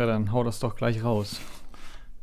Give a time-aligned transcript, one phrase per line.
[0.00, 1.42] Ja, dann hau das doch gleich raus.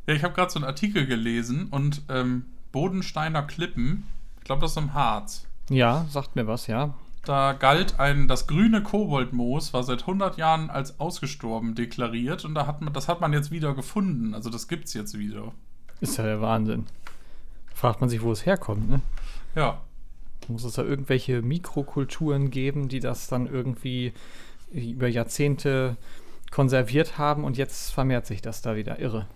[0.08, 4.02] Ja, ich habe gerade so einen Artikel gelesen und ähm, Bodensteiner Klippen,
[4.38, 5.46] ich glaube, das ist im Harz.
[5.70, 6.94] Ja, sagt mir was, ja.
[7.24, 12.66] Da galt ein, das grüne Koboldmoos war seit 100 Jahren als ausgestorben deklariert und da
[12.66, 14.34] hat man, das hat man jetzt wieder gefunden.
[14.34, 15.52] Also das gibt's jetzt wieder.
[16.00, 16.86] Ist ja der Wahnsinn.
[17.74, 19.02] Fragt man sich, wo es herkommt, ne?
[19.54, 19.82] Ja.
[20.48, 24.14] Muss es da irgendwelche Mikrokulturen geben, die das dann irgendwie
[24.72, 25.96] über Jahrzehnte
[26.50, 29.26] konserviert haben und jetzt vermehrt sich das da wieder irre.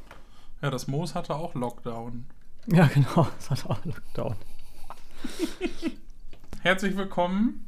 [0.62, 2.26] Ja, das Moos hatte auch Lockdown.
[2.68, 4.36] Ja, genau, es hat auch Lockdown.
[6.62, 7.64] Herzlich willkommen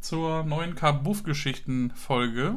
[0.00, 2.56] zur neuen Kabuff-Geschichten-Folge.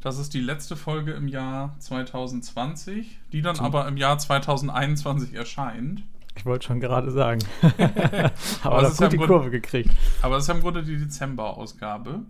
[0.00, 5.34] Das ist die letzte Folge im Jahr 2020, die dann Zum- aber im Jahr 2021
[5.34, 6.02] erscheint.
[6.36, 7.40] Ich wollte schon gerade sagen.
[7.62, 9.90] Aber Aber es das ist ja gut die im Grund- Kurve gekriegt.
[10.20, 12.20] Aber das ist ja im Grunde die Dezember-Ausgabe.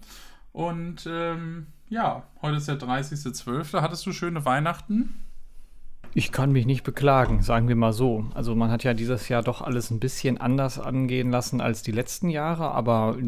[0.56, 3.78] Und ähm, ja, heute ist der 30.12.
[3.82, 5.14] Hattest du schöne Weihnachten?
[6.14, 8.24] Ich kann mich nicht beklagen, sagen wir mal so.
[8.32, 11.92] Also man hat ja dieses Jahr doch alles ein bisschen anders angehen lassen als die
[11.92, 13.18] letzten Jahre, aber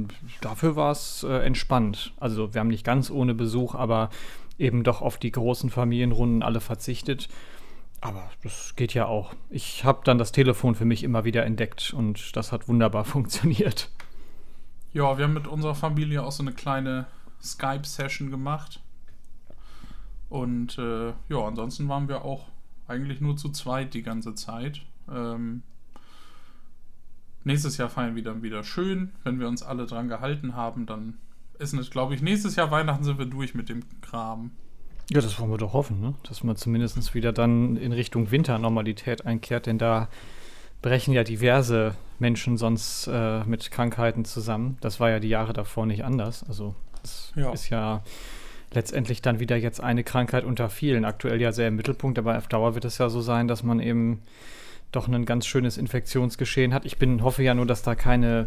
[0.41, 2.15] dafür war es äh, entspannt.
[2.19, 4.09] Also wir haben nicht ganz ohne Besuch, aber
[4.59, 7.29] eben doch auf die großen Familienrunden alle verzichtet.
[8.01, 9.35] Aber das geht ja auch.
[9.51, 13.91] Ich habe dann das Telefon für mich immer wieder entdeckt und das hat wunderbar funktioniert.
[14.95, 17.07] Ja, wir haben mit unserer Familie auch so eine kleine
[17.43, 18.81] Skype-Session gemacht.
[20.29, 22.49] Und äh, ja, ansonsten waren wir auch
[22.87, 24.83] eigentlich nur zu zweit die ganze Zeit.
[25.11, 25.63] Ähm,
[27.45, 29.13] nächstes Jahr feiern wir dann wieder schön.
[29.25, 31.19] Wenn wir uns alle dran gehalten haben, dann
[31.59, 34.53] ist es, glaube ich, nächstes Jahr Weihnachten sind wir durch mit dem Kram.
[35.11, 36.15] Ja, das wollen wir doch hoffen, ne?
[36.25, 40.09] dass man zumindest wieder dann in Richtung Winternormalität einkehrt, denn da
[40.83, 44.77] brechen ja diverse Menschen sonst äh, mit Krankheiten zusammen.
[44.81, 46.45] Das war ja die Jahre davor nicht anders.
[46.47, 47.51] Also es Ja.
[47.53, 48.03] ist ja
[48.73, 51.05] letztendlich dann wieder jetzt eine Krankheit unter vielen.
[51.05, 53.81] Aktuell ja sehr im Mittelpunkt, aber auf Dauer wird es ja so sein, dass man
[53.81, 54.23] eben
[54.93, 56.85] doch ein ganz schönes Infektionsgeschehen hat.
[56.85, 58.47] Ich bin, hoffe ja nur, dass da keine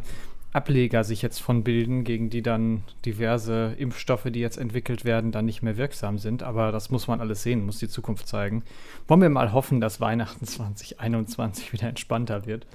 [0.54, 5.46] Ableger sich jetzt von bilden, gegen die dann diverse Impfstoffe, die jetzt entwickelt werden, dann
[5.46, 6.44] nicht mehr wirksam sind.
[6.44, 8.64] Aber das muss man alles sehen, muss die Zukunft zeigen.
[9.08, 12.68] Wollen wir mal hoffen, dass Weihnachten 2021 wieder entspannter wird.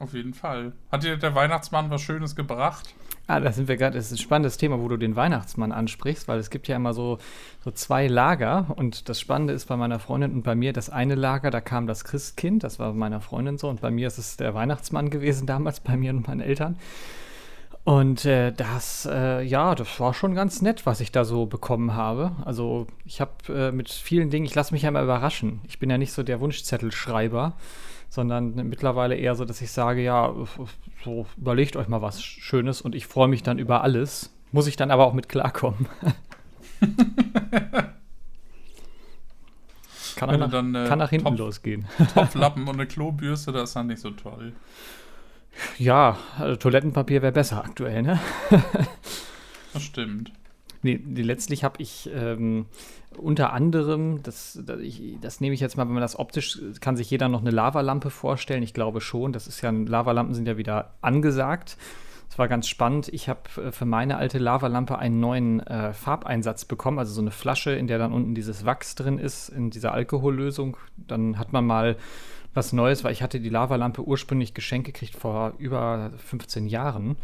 [0.00, 0.72] Auf jeden Fall.
[0.90, 2.94] Hat dir der Weihnachtsmann was Schönes gebracht?
[3.32, 6.28] Ah, da sind wir gerade, das ist ein spannendes Thema, wo du den Weihnachtsmann ansprichst,
[6.28, 7.16] weil es gibt ja immer so,
[7.64, 11.14] so zwei Lager und das Spannende ist bei meiner Freundin und bei mir, das eine
[11.14, 14.18] Lager, da kam das Christkind, das war bei meiner Freundin so und bei mir ist
[14.18, 16.76] es der Weihnachtsmann gewesen damals, bei mir und meinen Eltern.
[17.84, 21.94] Und äh, das, äh, ja, das war schon ganz nett, was ich da so bekommen
[21.94, 22.32] habe.
[22.44, 25.62] Also ich habe äh, mit vielen Dingen, ich lasse mich ja immer überraschen.
[25.66, 27.54] Ich bin ja nicht so der Wunschzettelschreiber,
[28.12, 30.34] sondern mittlerweile eher so, dass ich sage, ja,
[31.02, 34.30] so überlegt euch mal was Schönes und ich freue mich dann über alles.
[34.50, 35.88] Muss ich dann aber auch mit klarkommen.
[40.16, 41.86] kann, auch nach, dann, äh, kann nach hinten Topf- losgehen.
[42.14, 44.52] Topflappen und eine Klobürste, das ist dann nicht so toll.
[45.78, 48.20] Ja, also Toilettenpapier wäre besser aktuell, ne?
[49.72, 50.32] Das stimmt.
[50.82, 52.66] Nee, letztlich habe ich ähm,
[53.16, 56.96] unter anderem, das, das, ich, das nehme ich jetzt mal, wenn man das optisch, kann
[56.96, 58.62] sich jeder noch eine Lavalampe vorstellen.
[58.62, 59.32] Ich glaube schon.
[59.32, 61.76] Das ist ja, Lavalampen sind ja wieder angesagt.
[62.28, 63.08] Das war ganz spannend.
[63.08, 67.30] Ich habe äh, für meine alte Lavalampe einen neuen äh, Farbeinsatz bekommen, also so eine
[67.30, 70.78] Flasche, in der dann unten dieses Wachs drin ist, in dieser Alkohollösung.
[70.96, 71.96] Dann hat man mal
[72.54, 77.16] was Neues, weil ich hatte die Lavalampe ursprünglich geschenkt gekriegt vor über 15 Jahren.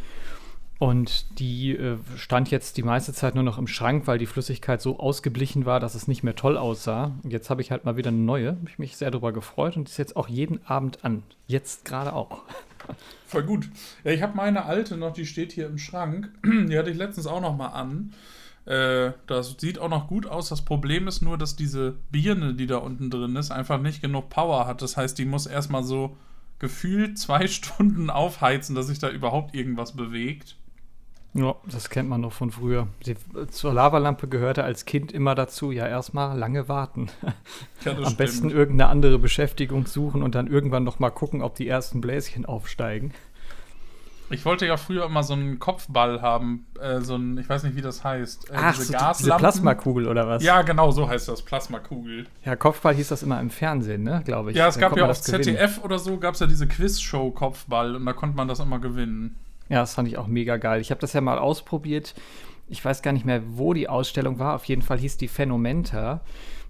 [0.79, 4.81] Und die äh, stand jetzt die meiste Zeit nur noch im Schrank, weil die Flüssigkeit
[4.81, 7.13] so ausgeblichen war, dass es nicht mehr toll aussah.
[7.25, 8.51] Jetzt habe ich halt mal wieder eine neue.
[8.51, 11.25] Habe ich mich sehr darüber gefreut und ist jetzt auch jeden Abend an.
[11.49, 12.43] Jetzt gerade auch.
[13.27, 13.69] Voll gut.
[14.05, 16.31] Ja, ich habe meine alte noch, die steht hier im Schrank.
[16.45, 18.15] Die hatte ich letztens auch noch mal an.
[18.65, 20.49] Äh, das sieht auch noch gut aus.
[20.49, 24.29] Das Problem ist nur, dass diese Birne, die da unten drin ist, einfach nicht genug
[24.29, 24.81] Power hat.
[24.81, 26.17] Das heißt, die muss erstmal so
[26.61, 30.57] gefühlt zwei Stunden aufheizen, dass sich da überhaupt irgendwas bewegt.
[31.35, 32.89] Ja, das kennt man noch von früher.
[33.07, 33.15] Die,
[33.51, 37.09] zur Lavalampe gehörte als Kind immer dazu, ja, erstmal lange warten.
[37.85, 38.53] Ja, Am besten stimmt.
[38.55, 43.13] irgendeine andere Beschäftigung suchen und dann irgendwann noch mal gucken, ob die ersten Bläschen aufsteigen.
[44.31, 46.67] Ich wollte ja früher immer so einen Kopfball haben.
[46.81, 48.51] Äh, so ein, ich weiß nicht, wie das heißt.
[48.51, 50.43] Äh, Ach, so, diese Plasmakugel oder was?
[50.43, 51.43] Ja, genau, so heißt das.
[51.43, 52.27] Plasmakugel.
[52.45, 54.57] Ja, Kopfball hieß das immer im Fernsehen, ne, glaube ich.
[54.57, 55.45] Ja, es Da gab ja auf das gewinnen.
[55.45, 58.81] ZDF oder so, gab es ja diese Quizshow Kopfball und da konnte man das immer
[58.81, 59.37] gewinnen.
[59.69, 60.81] Ja, das fand ich auch mega geil.
[60.81, 62.15] Ich habe das ja mal ausprobiert.
[62.69, 64.55] Ich weiß gar nicht mehr, wo die Ausstellung war.
[64.55, 66.21] Auf jeden Fall hieß die Phänomenta.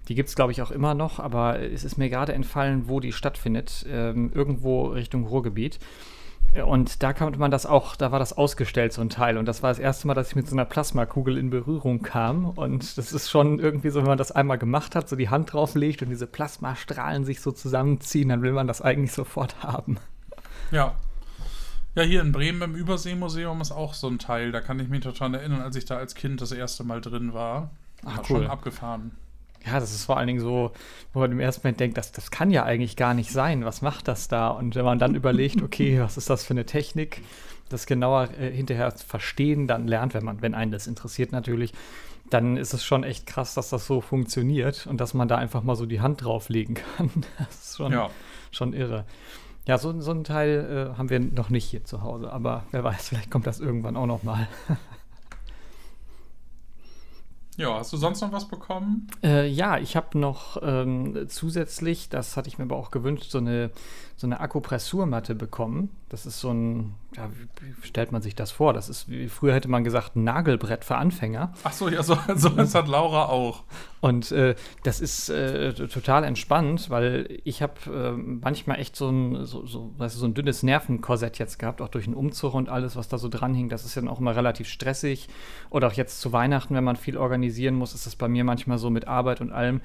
[0.07, 2.99] Die gibt es, glaube ich, auch immer noch, aber es ist mir gerade entfallen, wo
[2.99, 3.85] die stattfindet.
[3.89, 5.79] Ähm, irgendwo Richtung Ruhrgebiet.
[6.65, 9.37] Und da konnte man das auch, da war das ausgestellt, so ein Teil.
[9.37, 12.49] Und das war das erste Mal, dass ich mit so einer Plasmakugel in Berührung kam.
[12.49, 15.53] Und das ist schon irgendwie so, wenn man das einmal gemacht hat, so die Hand
[15.53, 19.97] drauflegt und diese Plasmastrahlen sich so zusammenziehen, dann will man das eigentlich sofort haben.
[20.71, 20.95] Ja.
[21.99, 24.53] Ja, hier in Bremen im Überseemuseum ist auch so ein Teil.
[24.53, 27.33] Da kann ich mich total erinnern, als ich da als Kind das erste Mal drin
[27.33, 27.71] war.
[28.05, 28.25] Ach, War cool.
[28.43, 29.11] Schon abgefahren.
[29.65, 30.71] Ja, das ist vor allen Dingen so,
[31.11, 33.65] wo man im ersten Moment denkt, das, das kann ja eigentlich gar nicht sein.
[33.65, 34.47] Was macht das da?
[34.47, 37.21] Und wenn man dann überlegt, okay, was ist das für eine Technik,
[37.67, 41.73] das genauer äh, hinterher verstehen, dann lernt, wenn man, wenn einen das interessiert natürlich,
[42.29, 45.63] dann ist es schon echt krass, dass das so funktioniert und dass man da einfach
[45.63, 47.09] mal so die Hand drauflegen kann.
[47.37, 48.09] Das ist schon, Ja.
[48.51, 49.03] schon irre.
[49.69, 52.83] Ja, so, so einen Teil äh, haben wir noch nicht hier zu Hause, aber wer
[52.83, 54.47] weiß, vielleicht kommt das irgendwann auch noch mal.
[57.55, 59.07] Ja, hast du sonst noch was bekommen?
[59.21, 63.37] Äh, ja, ich habe noch ähm, zusätzlich, das hatte ich mir aber auch gewünscht, so
[63.37, 63.71] eine,
[64.15, 65.89] so eine Akupressurmatte bekommen.
[66.09, 68.73] Das ist so ein, ja, wie, stellt man sich das vor?
[68.73, 71.53] Das ist, wie früher hätte man gesagt, ein Nagelbrett für Anfänger.
[71.63, 73.63] Ach so, ja, so, so das hat Laura auch.
[74.01, 79.45] Und äh, das ist äh, total entspannt, weil ich habe äh, manchmal echt so ein,
[79.45, 82.69] so, so, weißt du, so ein dünnes Nervenkorsett jetzt gehabt, auch durch den Umzug und
[82.69, 83.69] alles, was da so dran hing.
[83.69, 85.29] Das ist ja dann auch immer relativ stressig.
[85.69, 88.79] Oder auch jetzt zu Weihnachten, wenn man viel organisieren muss, ist das bei mir manchmal
[88.79, 89.81] so mit Arbeit und allem.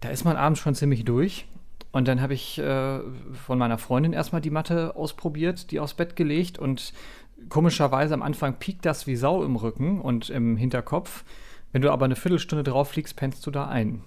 [0.00, 1.46] Da ist man abends schon ziemlich durch.
[1.92, 3.00] Und dann habe ich äh,
[3.32, 6.92] von meiner Freundin erstmal die Matte ausprobiert, die aufs Bett gelegt und
[7.48, 11.24] komischerweise am Anfang piekt das wie Sau im Rücken und im Hinterkopf.
[11.72, 14.02] Wenn du aber eine Viertelstunde drauf fliegst, pennst du da ein.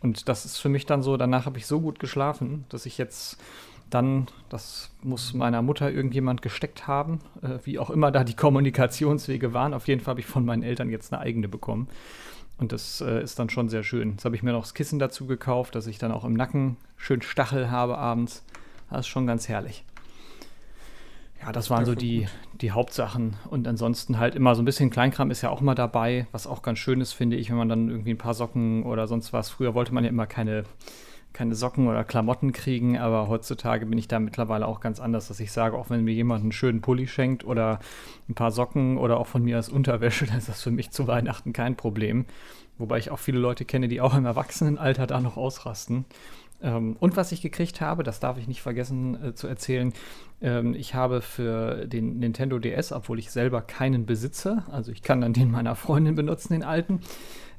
[0.00, 2.98] Und das ist für mich dann so, danach habe ich so gut geschlafen, dass ich
[2.98, 3.38] jetzt
[3.90, 9.52] dann, das muss meiner Mutter irgendjemand gesteckt haben, äh, wie auch immer da die Kommunikationswege
[9.52, 9.74] waren.
[9.74, 11.88] Auf jeden Fall habe ich von meinen Eltern jetzt eine eigene bekommen.
[12.60, 14.12] Und das äh, ist dann schon sehr schön.
[14.12, 16.76] Jetzt habe ich mir noch das Kissen dazu gekauft, dass ich dann auch im Nacken
[16.98, 18.44] schön Stachel habe abends.
[18.90, 19.82] Das ist schon ganz herrlich.
[21.40, 22.28] Ja, das waren so die,
[22.60, 23.36] die Hauptsachen.
[23.48, 26.60] Und ansonsten halt immer so ein bisschen Kleinkram ist ja auch mal dabei, was auch
[26.60, 29.48] ganz schön ist, finde ich, wenn man dann irgendwie ein paar Socken oder sonst was.
[29.48, 30.64] Früher wollte man ja immer keine,
[31.32, 35.40] keine Socken oder Klamotten kriegen, aber heutzutage bin ich da mittlerweile auch ganz anders, dass
[35.40, 37.80] ich sage, auch wenn mir jemand einen schönen Pulli schenkt oder
[38.28, 41.06] ein paar Socken oder auch von mir als Unterwäsche, dann ist das für mich zu
[41.06, 42.26] Weihnachten kein Problem.
[42.78, 46.06] Wobei ich auch viele Leute kenne, die auch im Erwachsenenalter da noch ausrasten.
[46.62, 49.92] Ähm, und was ich gekriegt habe, das darf ich nicht vergessen äh, zu erzählen,
[50.42, 55.20] ähm, ich habe für den Nintendo DS, obwohl ich selber keinen besitze, also ich kann
[55.20, 57.00] dann den meiner Freundin benutzen, den alten,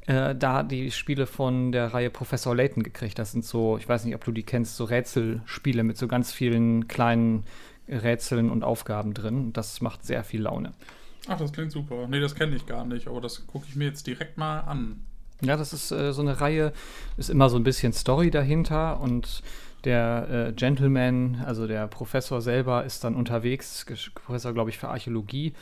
[0.08, 3.20] äh, da die Spiele von der Reihe Professor Layton gekriegt.
[3.20, 6.32] Das sind so, ich weiß nicht, ob du die kennst, so Rätselspiele mit so ganz
[6.32, 7.44] vielen kleinen
[7.88, 9.54] Rätseln und Aufgaben drin.
[9.54, 10.72] Das macht sehr viel Laune.
[11.28, 12.08] Ach, das klingt super.
[12.08, 15.02] Nee, das kenne ich gar nicht, aber das gucke ich mir jetzt direkt mal an.
[15.42, 16.72] Ja, das ist äh, so eine Reihe,
[17.18, 19.42] ist immer so ein bisschen Story dahinter und
[19.84, 25.54] der äh, Gentleman, also der Professor selber, ist dann unterwegs, Professor, glaube ich, für Archäologie.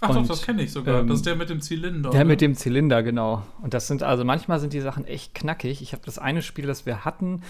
[0.00, 1.00] Ach Und, doch, das kenne ich sogar.
[1.00, 2.10] ähm, das ist der mit dem Zylinder.
[2.10, 2.26] Der ne?
[2.26, 3.42] mit dem Zylinder, genau.
[3.62, 5.82] Und das sind, also manchmal sind die Sachen echt knackig.
[5.82, 7.42] Ich habe das eine Spiel, das wir hatten,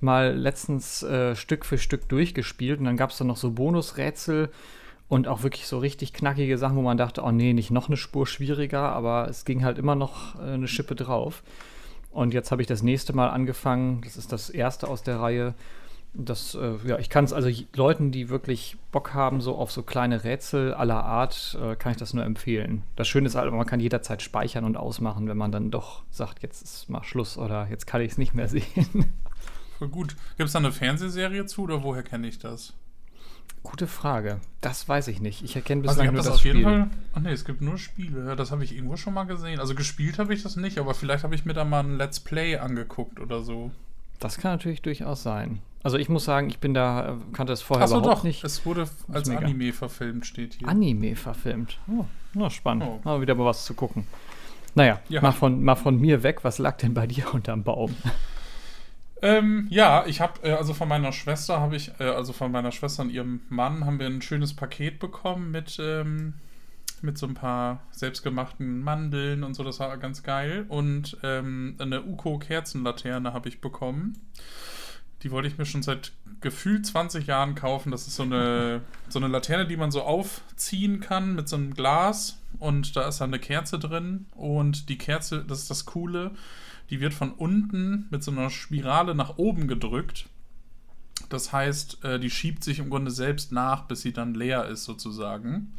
[0.00, 4.50] mal letztens äh, Stück für Stück durchgespielt und dann gab es dann noch so Bonusrätsel
[5.08, 7.96] und auch wirklich so richtig knackige Sachen, wo man dachte, oh nee, nicht noch eine
[7.96, 11.42] Spur schwieriger, aber es ging halt immer noch äh, eine Schippe drauf.
[12.10, 14.02] Und jetzt habe ich das nächste Mal angefangen.
[14.04, 15.54] Das ist das erste aus der Reihe.
[16.14, 19.82] Das, äh, ja, ich kann es also Leuten, die wirklich Bock haben, so auf so
[19.82, 22.82] kleine Rätsel aller Art, äh, kann ich das nur empfehlen.
[22.96, 26.42] Das Schöne ist halt, man kann jederzeit speichern und ausmachen, wenn man dann doch sagt,
[26.42, 29.06] jetzt ist mal Schluss oder jetzt kann ich es nicht mehr sehen.
[29.78, 30.16] Voll gut.
[30.36, 32.74] Gibt es da eine Fernsehserie zu oder woher kenne ich das?
[33.62, 34.40] Gute Frage.
[34.60, 35.42] Das weiß ich nicht.
[35.42, 36.64] Ich erkenne Also ich bislang habe nur das, das auf jeden Spiel.
[36.64, 36.90] Fall.
[37.14, 38.26] Ach nee, es gibt nur Spiele.
[38.26, 39.60] Ja, das habe ich irgendwo schon mal gesehen.
[39.60, 42.20] Also gespielt habe ich das nicht, aber vielleicht habe ich mir da mal ein Let's
[42.20, 43.70] Play angeguckt oder so.
[44.22, 45.60] Das kann natürlich durchaus sein.
[45.82, 48.44] Also ich muss sagen, ich bin da, äh, kannte es vorher Achso überhaupt doch, nicht.
[48.44, 49.28] es wurde als.
[49.28, 50.68] Anime verfilmt, steht hier.
[50.68, 51.78] Anime verfilmt.
[51.88, 52.84] Oh, na spannend.
[52.86, 53.00] Oh.
[53.02, 54.06] Mal wieder mal was zu gucken.
[54.74, 55.20] Naja, Ja.
[55.20, 56.44] mal, von, mal von mir weg.
[56.44, 57.94] Was lag denn bei dir unterm Baum?
[59.20, 62.72] Ähm, ja, ich habe, äh, also von meiner Schwester habe ich, äh, also von meiner
[62.72, 66.34] Schwester und ihrem Mann haben wir ein schönes Paket bekommen mit, ähm,
[67.02, 70.66] mit so ein paar selbstgemachten Mandeln und so, das war ganz geil.
[70.68, 74.18] Und ähm, eine Uko-Kerzenlaterne habe ich bekommen.
[75.22, 77.92] Die wollte ich mir schon seit gefühlt 20 Jahren kaufen.
[77.92, 81.74] Das ist so eine, so eine Laterne, die man so aufziehen kann mit so einem
[81.74, 82.38] Glas.
[82.58, 84.26] Und da ist dann eine Kerze drin.
[84.34, 86.32] Und die Kerze, das ist das Coole,
[86.90, 90.26] die wird von unten mit so einer Spirale nach oben gedrückt.
[91.28, 94.84] Das heißt, äh, die schiebt sich im Grunde selbst nach, bis sie dann leer ist,
[94.84, 95.72] sozusagen.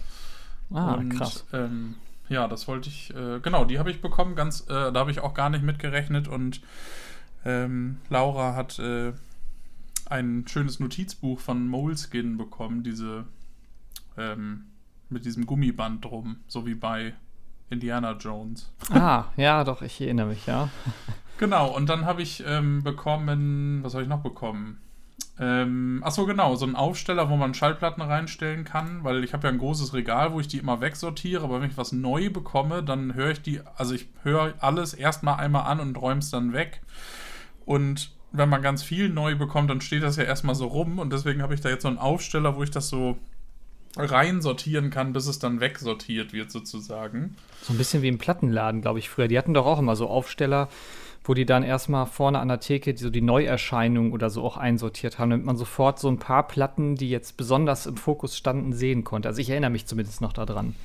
[0.72, 1.46] Ah, Und, krass.
[1.54, 1.96] Ähm,
[2.30, 5.20] ja, das wollte ich, äh, genau, die habe ich bekommen, ganz, äh, da habe ich
[5.20, 6.62] auch gar nicht mitgerechnet und
[7.46, 9.14] ähm, Laura hat äh,
[10.06, 13.26] ein schönes Notizbuch von Moleskin bekommen, diese
[14.18, 14.66] ähm,
[15.10, 17.14] mit diesem Gummiband drum, so wie bei
[17.70, 18.72] Indiana Jones.
[18.90, 20.70] Ah, ja, doch, ich erinnere mich, ja.
[21.40, 24.80] Genau, und dann habe ich ähm, bekommen, was habe ich noch bekommen?
[25.40, 29.54] Ähm, achso, genau, so ein Aufsteller, wo man Schallplatten reinstellen kann, weil ich habe ja
[29.54, 33.16] ein großes Regal, wo ich die immer wegsortiere, aber wenn ich was neu bekomme, dann
[33.16, 36.82] höre ich die, also ich höre alles erstmal einmal an und räume es dann weg.
[37.66, 41.12] Und wenn man ganz viel neu bekommt, dann steht das ja erstmal so rum und
[41.12, 43.18] deswegen habe ich da jetzt so einen Aufsteller, wo ich das so
[43.96, 47.36] rein sortieren kann, bis es dann wegsortiert wird, sozusagen.
[47.62, 49.28] So ein bisschen wie im Plattenladen, glaube ich, früher.
[49.28, 50.70] Die hatten doch auch immer so Aufsteller,
[51.24, 55.20] wo die dann erstmal vorne an der Theke so die Neuerscheinungen oder so auch einsortiert
[55.20, 59.04] haben, damit man sofort so ein paar Platten, die jetzt besonders im Fokus standen, sehen
[59.04, 59.30] konnte.
[59.30, 60.76] Also ich erinnere mich zumindest noch daran.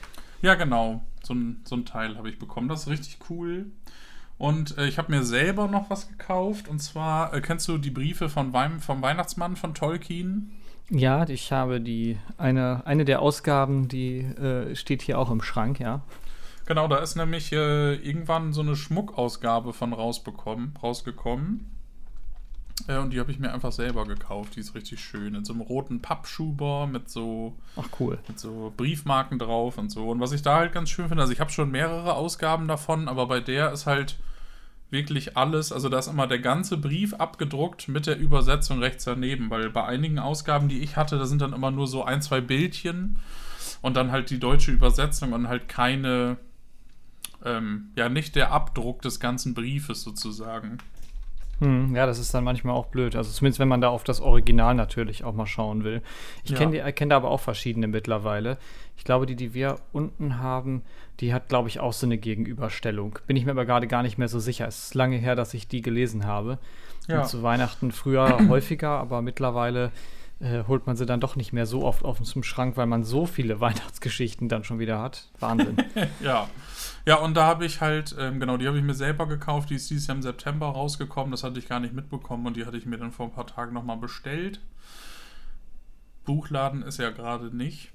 [0.42, 1.02] Ja, genau.
[1.22, 2.68] So ein, so ein Teil habe ich bekommen.
[2.68, 3.66] Das ist richtig cool.
[4.38, 6.68] Und äh, ich habe mir selber noch was gekauft.
[6.68, 10.52] Und zwar, äh, kennst du die Briefe von Weim, vom Weihnachtsmann von Tolkien?
[10.90, 15.80] Ja, ich habe die, eine, eine der Ausgaben, die äh, steht hier auch im Schrank,
[15.80, 16.02] ja.
[16.68, 21.70] Genau, da ist nämlich äh, irgendwann so eine Schmuckausgabe von rausbekommen, rausgekommen.
[22.86, 24.54] Äh, und die habe ich mir einfach selber gekauft.
[24.54, 25.34] Die ist richtig schön.
[25.34, 28.18] In so einem roten Pappschuber mit so, Ach cool.
[28.28, 30.10] mit so Briefmarken drauf und so.
[30.10, 33.08] Und was ich da halt ganz schön finde, also ich habe schon mehrere Ausgaben davon,
[33.08, 34.18] aber bei der ist halt
[34.90, 39.48] wirklich alles, also da ist immer der ganze Brief abgedruckt mit der Übersetzung rechts daneben,
[39.48, 42.42] weil bei einigen Ausgaben, die ich hatte, da sind dann immer nur so ein, zwei
[42.42, 43.20] Bildchen
[43.80, 46.36] und dann halt die deutsche Übersetzung und halt keine
[47.44, 50.78] ähm, ja nicht der Abdruck des ganzen Briefes sozusagen.
[51.60, 53.16] Hm, ja, das ist dann manchmal auch blöd.
[53.16, 56.02] Also zumindest wenn man da auf das Original natürlich auch mal schauen will.
[56.44, 56.58] Ich ja.
[56.58, 58.58] kenne kenn da aber auch verschiedene mittlerweile.
[58.96, 60.82] Ich glaube, die, die wir unten haben,
[61.20, 63.18] die hat, glaube ich, auch so eine Gegenüberstellung.
[63.26, 64.68] Bin ich mir aber gerade gar nicht mehr so sicher.
[64.68, 66.58] Es ist lange her, dass ich die gelesen habe.
[67.08, 67.22] Ja.
[67.22, 69.90] Und zu Weihnachten früher häufiger, aber mittlerweile
[70.40, 73.02] äh, holt man sie dann doch nicht mehr so oft auf zum Schrank, weil man
[73.02, 75.28] so viele Weihnachtsgeschichten dann schon wieder hat.
[75.40, 75.76] Wahnsinn.
[76.20, 76.48] ja.
[77.06, 79.70] Ja, und da habe ich halt, ähm, genau, die habe ich mir selber gekauft.
[79.70, 81.30] Die ist dieses Jahr im September rausgekommen.
[81.32, 83.46] Das hatte ich gar nicht mitbekommen und die hatte ich mir dann vor ein paar
[83.46, 84.60] Tagen nochmal bestellt.
[86.24, 87.90] Buchladen ist ja gerade nicht.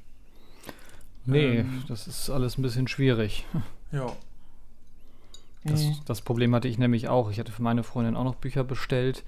[1.25, 3.45] Nee, ähm, das ist alles ein bisschen schwierig.
[3.91, 4.07] Ja.
[5.63, 7.31] Das, das Problem hatte ich nämlich auch.
[7.31, 9.23] Ich hatte für meine Freundin auch noch Bücher bestellt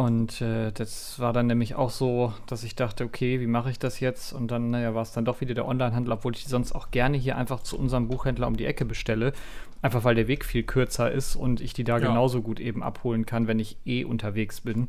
[0.00, 3.78] und äh, das war dann nämlich auch so, dass ich dachte, okay, wie mache ich
[3.78, 4.32] das jetzt?
[4.32, 6.90] Und dann, naja, war es dann doch wieder der Onlinehandel, obwohl ich die sonst auch
[6.90, 9.34] gerne hier einfach zu unserem Buchhändler um die Ecke bestelle.
[9.82, 12.08] Einfach weil der Weg viel kürzer ist und ich die da ja.
[12.08, 14.88] genauso gut eben abholen kann, wenn ich eh unterwegs bin.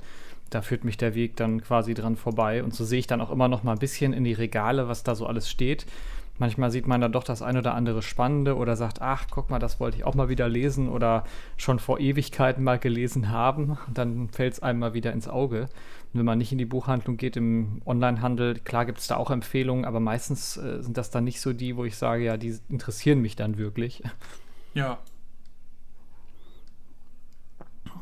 [0.49, 2.63] Da führt mich der Weg dann quasi dran vorbei.
[2.63, 5.03] Und so sehe ich dann auch immer noch mal ein bisschen in die Regale, was
[5.03, 5.87] da so alles steht.
[6.41, 9.59] Manchmal sieht man dann doch das ein oder andere Spannende oder sagt, ach, guck mal,
[9.59, 11.23] das wollte ich auch mal wieder lesen oder
[11.55, 13.77] schon vor Ewigkeiten mal gelesen haben.
[13.85, 15.61] Und dann fällt es einem mal wieder ins Auge.
[15.61, 19.29] Und wenn man nicht in die Buchhandlung geht, im Onlinehandel, klar gibt es da auch
[19.29, 22.57] Empfehlungen, aber meistens äh, sind das dann nicht so die, wo ich sage, ja, die
[22.69, 24.01] interessieren mich dann wirklich.
[24.73, 24.97] Ja.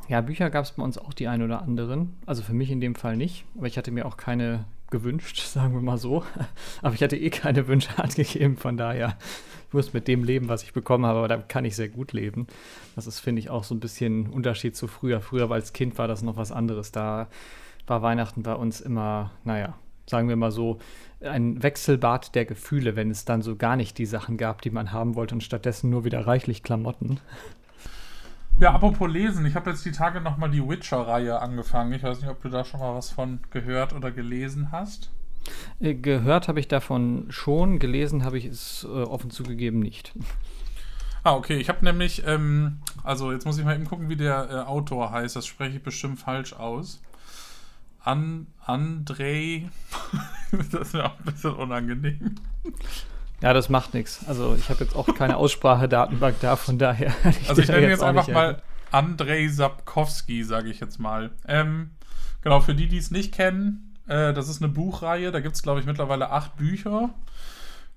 [0.08, 2.16] Ja, Bücher gab es bei uns auch die ein oder anderen.
[2.26, 5.74] Also für mich in dem Fall nicht, aber ich hatte mir auch keine gewünscht, sagen
[5.74, 6.24] wir mal so.
[6.82, 9.18] Aber ich hatte eh keine Wünsche angegeben, von daher,
[9.68, 12.12] ich muss mit dem leben, was ich bekommen habe, aber da kann ich sehr gut
[12.12, 12.48] leben.
[12.96, 15.22] Das ist, finde ich, auch so ein bisschen Unterschied zu früher.
[15.22, 16.92] Früher, als Kind, war das noch was anderes.
[16.92, 17.28] Da
[17.86, 19.76] war Weihnachten bei uns immer, naja,
[20.08, 20.80] sagen wir mal so,
[21.22, 24.92] ein Wechselbad der Gefühle, wenn es dann so gar nicht die Sachen gab, die man
[24.92, 27.20] haben wollte und stattdessen nur wieder reichlich Klamotten.
[28.60, 31.94] Ja, apropos lesen, ich habe jetzt die Tage nochmal die Witcher-Reihe angefangen.
[31.94, 35.12] Ich weiß nicht, ob du da schon mal was von gehört oder gelesen hast.
[35.80, 40.12] Äh, gehört habe ich davon schon, gelesen habe ich es äh, offen zugegeben nicht.
[41.24, 41.58] Ah, okay.
[41.58, 45.12] Ich habe nämlich, ähm, also jetzt muss ich mal eben gucken, wie der äh, Autor
[45.12, 45.38] heißt.
[45.38, 47.02] Das spreche ich bestimmt falsch aus.
[48.04, 49.70] An Andrei.
[50.52, 52.36] das ist mir auch ein bisschen unangenehm.
[53.42, 54.22] Ja, das macht nichts.
[54.28, 57.14] Also ich habe jetzt auch keine Aussprachedatenbank da, von daher.
[57.30, 61.32] Ich also ich nenne jetzt einfach mal Andrei Sapkowski, sage ich jetzt mal.
[61.48, 61.92] Ähm,
[62.42, 65.32] genau, für die, die es nicht kennen, äh, das ist eine Buchreihe.
[65.32, 67.10] Da gibt es, glaube ich, mittlerweile acht Bücher.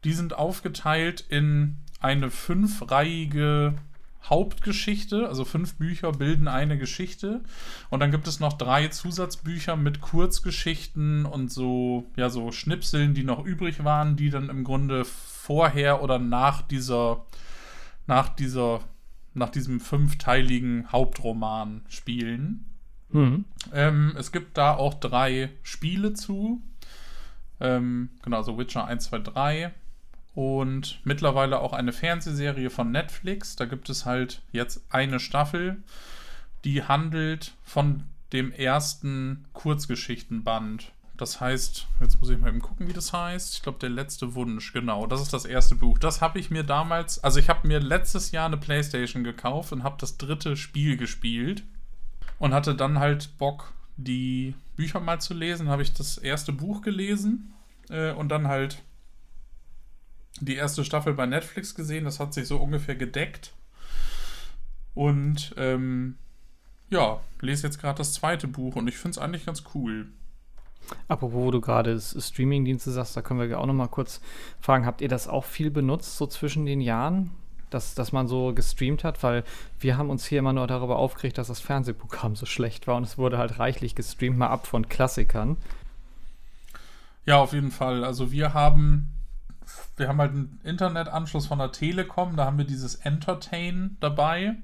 [0.04, 3.74] Die sind aufgeteilt in eine fünfreihige
[4.24, 7.40] Hauptgeschichte, also fünf Bücher bilden eine Geschichte.
[7.90, 13.24] Und dann gibt es noch drei Zusatzbücher mit Kurzgeschichten und so, ja, so Schnipseln, die
[13.24, 17.24] noch übrig waren, die dann im Grunde vorher oder nach dieser,
[18.06, 18.80] nach dieser,
[19.34, 22.66] nach diesem fünfteiligen Hauptroman spielen.
[23.10, 23.44] Mhm.
[23.72, 26.62] Ähm, es gibt da auch drei Spiele zu.
[27.60, 29.72] Ähm, genau, so Witcher 1, 2, 3
[30.34, 33.56] und mittlerweile auch eine Fernsehserie von Netflix.
[33.56, 35.82] Da gibt es halt jetzt eine Staffel,
[36.64, 42.92] die handelt von dem ersten Kurzgeschichtenband das heißt, jetzt muss ich mal eben gucken, wie
[42.92, 43.54] das heißt.
[43.54, 45.06] Ich glaube, der letzte Wunsch, genau.
[45.06, 45.98] Das ist das erste Buch.
[45.98, 49.84] Das habe ich mir damals, also ich habe mir letztes Jahr eine Playstation gekauft und
[49.84, 51.62] habe das dritte Spiel gespielt
[52.40, 55.68] und hatte dann halt Bock, die Bücher mal zu lesen.
[55.68, 57.52] Habe ich das erste Buch gelesen
[57.88, 58.82] äh, und dann halt
[60.40, 62.04] die erste Staffel bei Netflix gesehen.
[62.04, 63.52] Das hat sich so ungefähr gedeckt.
[64.94, 66.16] Und ähm,
[66.90, 70.08] ja, lese jetzt gerade das zweite Buch und ich finde es eigentlich ganz cool.
[71.08, 74.20] Apropos, wo du gerade Streamingdienste sagst, da können wir auch noch mal kurz
[74.60, 77.30] fragen, habt ihr das auch viel benutzt, so zwischen den Jahren?
[77.70, 79.44] Dass, dass man so gestreamt hat, weil
[79.80, 83.04] wir haben uns hier immer nur darüber aufgeregt, dass das Fernsehprogramm so schlecht war und
[83.04, 85.56] es wurde halt reichlich gestreamt, mal ab von Klassikern.
[87.24, 88.04] Ja, auf jeden Fall.
[88.04, 89.08] Also wir haben,
[89.96, 94.54] wir haben halt einen Internetanschluss von der Telekom, da haben wir dieses Entertain dabei,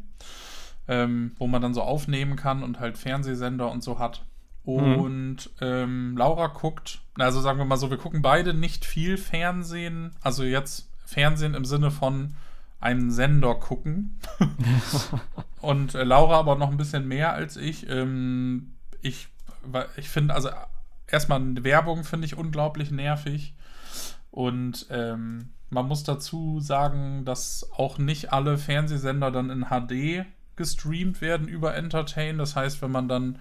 [0.87, 4.25] ähm, wo man dann so aufnehmen kann und halt Fernsehsender und so hat.
[4.65, 4.95] Mhm.
[4.97, 5.67] Und mhm.
[5.67, 10.13] ähm, Laura guckt, also sagen wir mal so, wir gucken beide nicht viel Fernsehen.
[10.23, 12.35] Also jetzt Fernsehen im Sinne von
[12.81, 14.19] einen Sender gucken.
[15.61, 17.89] und äh, Laura aber noch ein bisschen mehr als ich.
[17.89, 19.29] Ähm, ich
[19.97, 20.51] ich finde, also
[21.07, 23.55] erstmal Werbung finde ich unglaublich nervig.
[24.31, 31.21] Und ähm, man muss dazu sagen, dass auch nicht alle Fernsehsender dann in HD gestreamt
[31.21, 32.39] werden über Entertain.
[32.39, 33.39] Das heißt, wenn man dann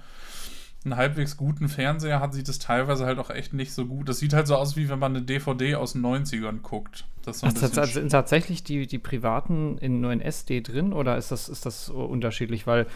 [0.86, 4.08] einen halbwegs guten Fernseher hat, sieht es teilweise halt auch echt nicht so gut.
[4.08, 7.06] Das sieht halt so aus, wie wenn man eine DVD aus den 90ern guckt.
[7.24, 10.94] Das ist so also, also sind tatsächlich die, die privaten in nur in SD drin
[10.94, 12.68] oder ist das, ist das unterschiedlich?
[12.68, 12.88] Weil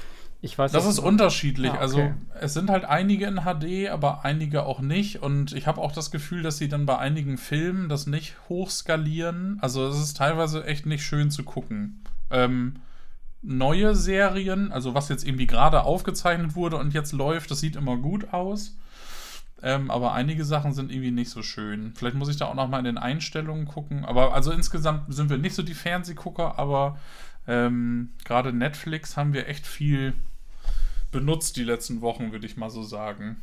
[0.43, 1.71] ich weiß Das ist unterschiedlich.
[1.71, 2.13] Ah, also, okay.
[2.33, 5.21] Also es sind halt einige in HD, aber einige auch nicht.
[5.21, 9.59] Und ich habe auch das Gefühl, dass sie dann bei einigen Filmen das nicht hochskalieren.
[9.61, 12.03] Also es ist teilweise echt nicht schön zu gucken.
[12.31, 12.77] Ähm,
[13.43, 17.97] neue Serien, also was jetzt irgendwie gerade aufgezeichnet wurde und jetzt läuft, das sieht immer
[17.97, 18.77] gut aus.
[19.63, 21.93] Ähm, aber einige Sachen sind irgendwie nicht so schön.
[21.95, 24.05] Vielleicht muss ich da auch noch mal in den Einstellungen gucken.
[24.05, 26.97] Aber also insgesamt sind wir nicht so die Fernsehgucker, aber
[27.47, 30.13] ähm, gerade Netflix haben wir echt viel
[31.11, 33.41] benutzt die letzten Wochen, würde ich mal so sagen.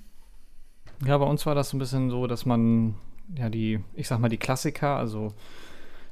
[1.04, 2.94] Ja, bei uns war das so ein bisschen so, dass man
[3.36, 5.34] ja die, ich sag mal, die Klassiker, also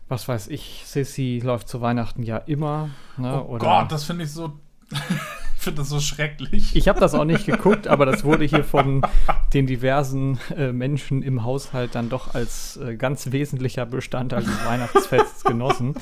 [0.09, 2.91] was weiß ich, Sissy läuft zu Weihnachten ja immer.
[3.17, 3.43] Ne?
[3.43, 4.53] Oh Oder Gott, das finde ich so.
[4.91, 6.77] ich finde das so schrecklich.
[6.77, 9.03] Ich habe das auch nicht geguckt, aber das wurde hier von
[9.53, 15.43] den diversen äh, Menschen im Haushalt dann doch als äh, ganz wesentlicher Bestandteil des Weihnachtsfests
[15.43, 15.95] genossen.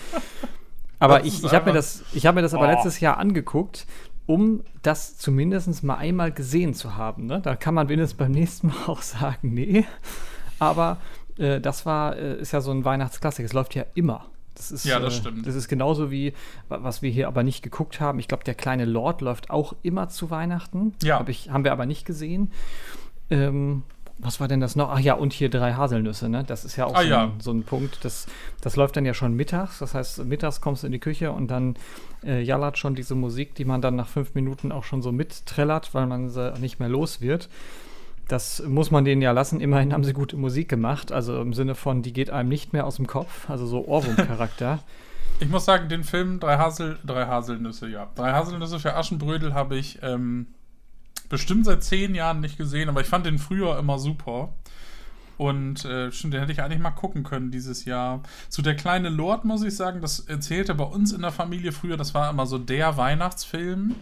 [0.99, 2.71] Aber das ich, ich habe mir das, ich hab mir das aber oh.
[2.71, 3.87] letztes Jahr angeguckt,
[4.27, 7.27] um das zumindest mal einmal gesehen zu haben.
[7.27, 7.41] Ne?
[7.41, 9.85] Da kann man wenigstens beim nächsten Mal auch sagen, nee.
[10.59, 10.99] Aber
[11.39, 13.45] äh, das war, äh, ist ja so ein Weihnachtsklassiker.
[13.45, 14.27] Es läuft ja immer.
[14.55, 15.47] Das ist, ja, das äh, stimmt.
[15.47, 16.33] Das ist genauso wie,
[16.69, 18.19] was wir hier aber nicht geguckt haben.
[18.19, 20.95] Ich glaube, der kleine Lord läuft auch immer zu Weihnachten.
[21.03, 21.19] Ja.
[21.19, 22.53] Hab ich, haben wir aber nicht gesehen.
[23.31, 23.83] Ähm,
[24.19, 24.91] was war denn das noch?
[24.91, 26.45] Ach ja, und hier drei Haselnüsse, ne?
[26.45, 27.25] Das ist ja auch ah, so, ja.
[27.25, 28.05] Ein, so, ein, Punkt.
[28.05, 28.27] Das,
[28.61, 29.81] das läuft dann ja schon mittags.
[29.81, 31.77] Das heißt, mittags kommst du in die Küche und dann
[32.25, 35.95] äh, jallert schon diese Musik, die man dann nach fünf Minuten auch schon so mitträllert,
[35.95, 37.49] weil man sie nicht mehr los wird
[38.29, 39.61] das muss man denen ja lassen.
[39.61, 41.13] Immerhin haben sie gute Musik gemacht.
[41.13, 43.49] Also im Sinne von, die geht einem nicht mehr aus dem Kopf.
[43.51, 44.81] Also so Ohrwurm-Charakter.
[45.41, 48.09] ich muss sagen, den Film Drei, Hasel, drei Haselnüsse, ja.
[48.15, 50.47] Drei Haselnüsse für Aschenbrödel habe ich ähm,
[51.29, 54.53] bestimmt seit zehn Jahren nicht gesehen, aber ich fand den früher immer super.
[55.37, 58.23] Und äh, stimmt, den hätte ich eigentlich mal gucken können dieses Jahr.
[58.49, 61.97] Zu der kleine Lord muss ich sagen, das erzählte bei uns in der Familie früher,
[61.97, 63.97] das war immer so der Weihnachtsfilm.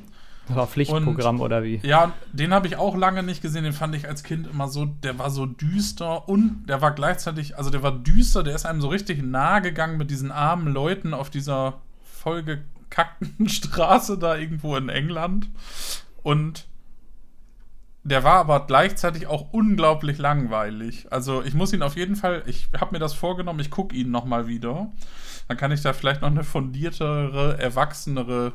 [0.48, 1.80] Das war Pflichtprogramm und, oder wie?
[1.84, 3.64] Ja, den habe ich auch lange nicht gesehen.
[3.64, 7.56] Den fand ich als Kind immer so, der war so düster und der war gleichzeitig,
[7.56, 11.14] also der war düster, der ist einem so richtig nahe gegangen mit diesen armen Leuten
[11.14, 15.48] auf dieser vollgekackten Straße da irgendwo in England.
[16.22, 16.66] Und
[18.04, 21.06] der war aber gleichzeitig auch unglaublich langweilig.
[21.10, 24.10] Also ich muss ihn auf jeden Fall, ich habe mir das vorgenommen, ich gucke ihn
[24.10, 24.90] nochmal wieder.
[25.48, 28.52] Dann kann ich da vielleicht noch eine fundiertere, erwachsenere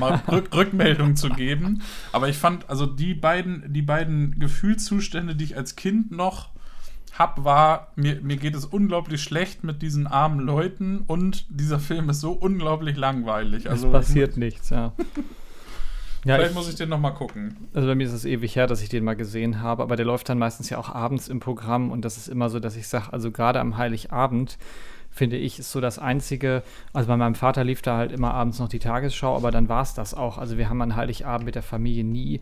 [0.30, 1.82] Rück Rückmeldung zu geben.
[2.12, 6.50] Aber ich fand, also die beiden, die beiden Gefühlszustände, die ich als Kind noch
[7.18, 12.10] hab, war, mir, mir geht es unglaublich schlecht mit diesen armen Leuten und dieser Film
[12.10, 13.70] ist so unglaublich langweilig.
[13.70, 14.92] Also, es passiert nichts, ja.
[16.26, 17.68] ja Vielleicht ich, muss ich den noch mal gucken.
[17.74, 20.06] Also bei mir ist es ewig her, dass ich den mal gesehen habe, aber der
[20.06, 22.88] läuft dann meistens ja auch abends im Programm und das ist immer so, dass ich
[22.88, 24.58] sage, also gerade am Heiligabend
[25.10, 26.62] finde ich, ist so das Einzige.
[26.92, 29.82] Also bei meinem Vater lief da halt immer abends noch die Tagesschau, aber dann war
[29.82, 30.36] es das auch.
[30.36, 32.40] Also wir haben an Heiligabend mit der Familie nie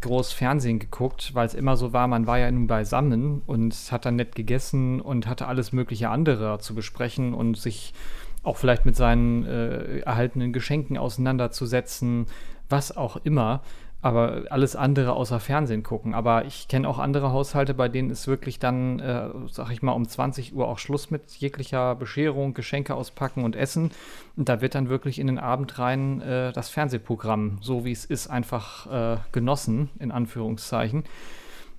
[0.00, 4.04] groß Fernsehen geguckt, weil es immer so war, man war ja nun beisammen und hat
[4.04, 7.94] dann nett gegessen und hatte alles mögliche andere zu besprechen und sich
[8.42, 12.26] auch vielleicht mit seinen äh, erhaltenen Geschenken auseinanderzusetzen,
[12.74, 13.62] was auch immer.
[14.02, 16.12] aber alles andere außer Fernsehen gucken.
[16.12, 19.92] Aber ich kenne auch andere Haushalte, bei denen ist wirklich dann, äh, sag ich mal,
[19.92, 23.92] um 20 Uhr auch Schluss mit jeglicher Bescherung, Geschenke auspacken und Essen.
[24.36, 28.04] Und da wird dann wirklich in den Abend rein äh, das Fernsehprogramm, so wie es
[28.04, 31.04] ist, einfach äh, genossen, in Anführungszeichen.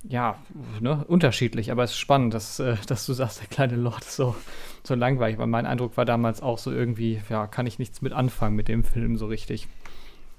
[0.02, 0.36] Ja,
[0.80, 4.16] ne, unterschiedlich, aber es ist spannend, dass, äh, dass du sagst, der kleine Lord ist
[4.16, 4.34] so,
[4.82, 8.12] so langweilig, weil mein Eindruck war damals auch so irgendwie, ja, kann ich nichts mit
[8.12, 9.68] anfangen mit dem Film so richtig.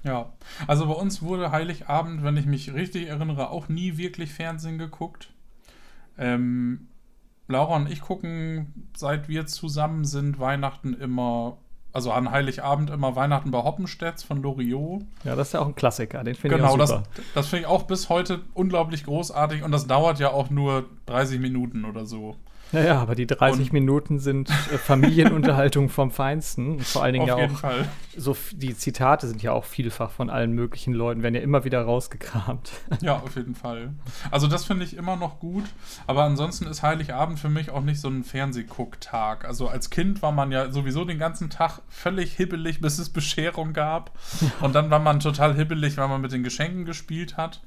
[0.04, 0.32] Ja,
[0.66, 5.30] also bei uns wurde Heiligabend, wenn ich mich richtig erinnere, auch nie wirklich Fernsehen geguckt.
[6.16, 6.88] Ähm,
[7.48, 11.56] Laura und ich gucken, seit wir zusammen sind, Weihnachten immer,
[11.92, 15.02] also an Heiligabend immer Weihnachten bei Hoppenstedts von Loriot.
[15.24, 17.02] Ja, das ist ja auch ein Klassiker, den finde genau, ich auch super.
[17.02, 20.50] Genau, das, das finde ich auch bis heute unglaublich großartig und das dauert ja auch
[20.50, 22.36] nur 30 Minuten oder so.
[22.72, 26.72] Ja, ja, aber die 30 und Minuten sind äh, Familienunterhaltung vom Feinsten.
[26.72, 27.58] Und vor allen Dingen Auf ja auch.
[27.58, 27.88] Fall.
[28.16, 31.82] So, die Zitate sind ja auch vielfach von allen möglichen Leuten, werden ja immer wieder
[31.82, 32.72] rausgekramt.
[33.00, 33.94] Ja, auf jeden Fall.
[34.30, 35.64] Also, das finde ich immer noch gut.
[36.06, 39.44] Aber ansonsten ist Heiligabend für mich auch nicht so ein Fernsehgucktag.
[39.44, 43.72] Also, als Kind war man ja sowieso den ganzen Tag völlig hibbelig, bis es Bescherung
[43.72, 44.18] gab.
[44.60, 47.60] Und dann war man total hibbelig, weil man mit den Geschenken gespielt hat.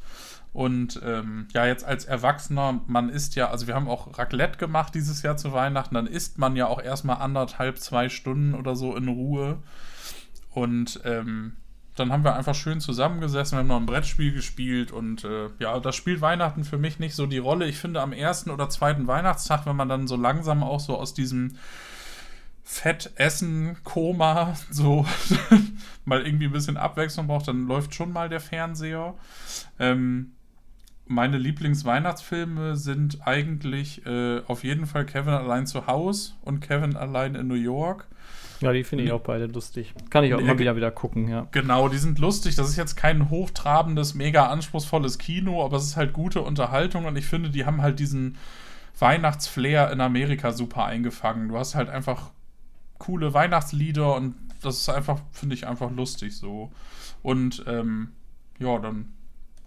[0.54, 4.94] Und ähm, ja, jetzt als Erwachsener, man isst ja, also wir haben auch Raclette gemacht
[4.94, 8.96] dieses Jahr zu Weihnachten, dann isst man ja auch erstmal anderthalb, zwei Stunden oder so
[8.96, 9.60] in Ruhe.
[10.50, 11.54] Und ähm,
[11.96, 15.80] dann haben wir einfach schön zusammengesessen, wir haben noch ein Brettspiel gespielt und äh, ja,
[15.80, 17.68] das spielt Weihnachten für mich nicht so die Rolle.
[17.68, 21.14] Ich finde am ersten oder zweiten Weihnachtstag, wenn man dann so langsam auch so aus
[21.14, 21.58] diesem
[22.64, 25.06] Fettessen, Koma, so
[26.06, 29.14] mal irgendwie ein bisschen Abwechslung braucht, dann läuft schon mal der Fernseher.
[29.80, 30.34] Ähm,
[31.06, 37.36] meine Lieblingsweihnachtsfilme sind eigentlich äh, auf jeden Fall Kevin allein zu Hause und Kevin allein
[37.36, 38.08] in New York.
[38.62, 39.94] Ja, die finde ich auch beide lustig.
[40.12, 41.48] Kann ich auch immer wieder wieder gucken, ja.
[41.52, 42.56] Genau, die sind lustig.
[42.56, 47.18] Das ist jetzt kein hochtrabendes, mega anspruchsvolles Kino, aber es ist halt gute Unterhaltung und
[47.18, 48.38] ich finde, die haben halt diesen
[49.00, 51.50] Weihnachtsflair in Amerika super eingefangen.
[51.50, 52.32] Du hast halt einfach
[53.00, 56.72] coole Weihnachtslieder und das ist einfach, finde ich, einfach lustig so.
[57.24, 58.10] Und ähm,
[58.60, 59.12] ja, dann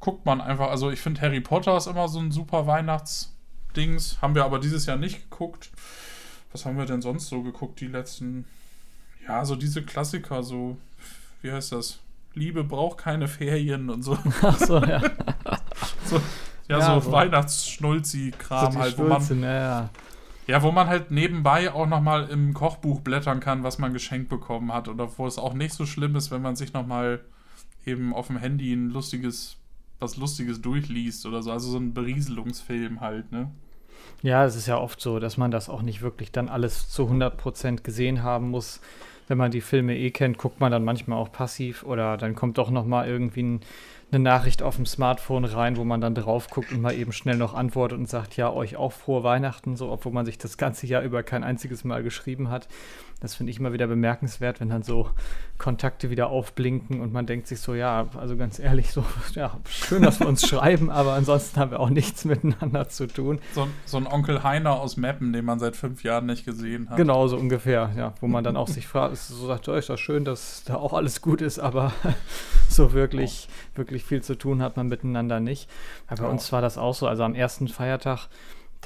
[0.05, 4.21] guckt man einfach, also ich finde Harry Potter ist immer so ein super Weihnachtsdings.
[4.21, 5.71] Haben wir aber dieses Jahr nicht geguckt.
[6.53, 8.45] Was haben wir denn sonst so geguckt, die letzten?
[9.27, 10.77] Ja, so diese Klassiker, so,
[11.41, 12.01] wie heißt das?
[12.35, 14.19] Liebe braucht keine Ferien und so.
[14.43, 15.01] Ach so, ja.
[16.05, 16.17] so,
[16.69, 17.13] ja, ja, so, so.
[17.13, 19.41] Weihnachtsschnulzi-Kram so halt, wo man.
[19.41, 19.91] Ja, ja.
[20.47, 24.71] Ja, wo man halt nebenbei auch nochmal im Kochbuch blättern kann, was man geschenkt bekommen
[24.71, 24.89] hat.
[24.89, 27.25] Oder wo es auch nicht so schlimm ist, wenn man sich nochmal
[27.87, 29.57] eben auf dem Handy ein lustiges
[29.99, 31.51] was Lustiges durchliest oder so.
[31.51, 33.51] Also so ein Berieselungsfilm halt, ne?
[34.23, 37.05] Ja, es ist ja oft so, dass man das auch nicht wirklich dann alles zu
[37.05, 38.81] 100% gesehen haben muss.
[39.29, 42.59] Wenn man die Filme eh kennt, guckt man dann manchmal auch passiv oder dann kommt
[42.59, 43.61] doch noch mal irgendwie ein
[44.15, 47.37] eine Nachricht auf dem Smartphone rein, wo man dann drauf guckt und mal eben schnell
[47.37, 50.87] noch antwortet und sagt, ja, euch auch frohe Weihnachten, so, obwohl man sich das ganze
[50.87, 52.69] Jahr über kein einziges Mal geschrieben hat.
[53.21, 55.11] Das finde ich immer wieder bemerkenswert, wenn dann so
[55.57, 60.03] Kontakte wieder aufblinken und man denkt sich so, ja, also ganz ehrlich, so, ja, schön,
[60.03, 63.41] dass wir uns schreiben, aber ansonsten haben wir auch nichts miteinander zu tun.
[63.55, 66.97] So, so ein Onkel Heiner aus Meppen, den man seit fünf Jahren nicht gesehen hat.
[66.97, 69.99] Genau, so ungefähr, ja, wo man dann auch sich fragt, so sagt, ja, ist doch
[69.99, 71.93] schön, dass da auch alles gut ist, aber
[72.69, 73.79] so wirklich, oh.
[73.79, 75.71] wirklich viel zu tun hat man miteinander nicht.
[76.09, 76.33] Aber bei oh.
[76.33, 78.29] uns war das auch so, also am ersten Feiertag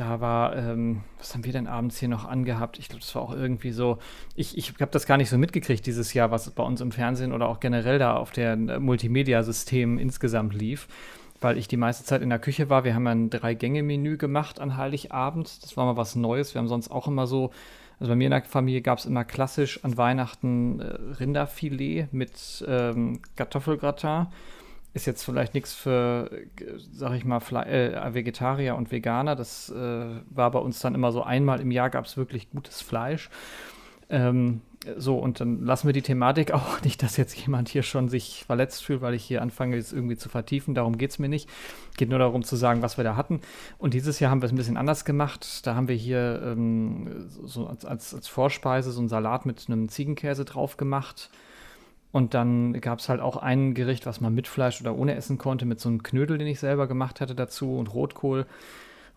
[0.01, 2.79] da war, ähm, was haben wir denn abends hier noch angehabt?
[2.79, 3.99] Ich glaube, das war auch irgendwie so,
[4.37, 7.33] ich, ich habe das gar nicht so mitgekriegt dieses Jahr, was bei uns im Fernsehen
[7.33, 10.87] oder auch generell da auf der äh, Multimedia-System insgesamt lief,
[11.41, 12.85] weil ich die meiste Zeit in der Küche war.
[12.85, 15.63] Wir haben ein Drei-Gänge-Menü gemacht an Heiligabend.
[15.63, 16.55] Das war mal was Neues.
[16.55, 17.51] Wir haben sonst auch immer so,
[17.99, 20.85] also bei mir in der Familie gab es immer klassisch an Weihnachten äh,
[21.19, 24.29] Rinderfilet mit ähm, Kartoffelgratin
[24.95, 26.31] ist jetzt vielleicht nichts für,
[26.93, 29.37] sag ich mal, Fle äh, Vegetarier und Veganer.
[29.37, 32.81] Das äh, war bei uns dann immer so einmal im Jahr gab es wirklich gutes
[32.81, 33.31] Fleisch.
[34.11, 34.63] Ähm,
[34.97, 38.45] so, und dann lassen wir die Thematik auch nicht, dass jetzt jemand hier schon sich
[38.47, 40.75] verletzt fühlt, weil ich hier anfange, jetzt irgendwie zu vertiefen.
[40.75, 41.49] Darum geht es mir nicht.
[41.97, 43.41] Geht nur darum zu sagen, was wir da hatten.
[43.77, 45.67] Und dieses Jahr haben wir es ein bisschen anders gemacht.
[45.67, 50.45] Da haben wir hier ähm, so als, als, Vorspeise so einen Salat mit einem Ziegenkäse
[50.45, 51.31] drauf gemacht
[52.11, 55.39] und dann gab es halt auch ein Gericht, was man mit Fleisch oder ohne essen
[55.39, 58.47] konnte, mit so einem Knödel, den ich selber gemacht hatte dazu und Rotkohl.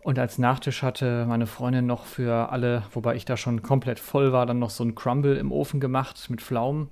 [0.02, 4.32] Und als Nachtisch hatte meine Freundin noch für alle, wobei ich da schon komplett voll
[4.32, 6.88] war, dann noch so ein Crumble im Ofen gemacht mit Pflaumen.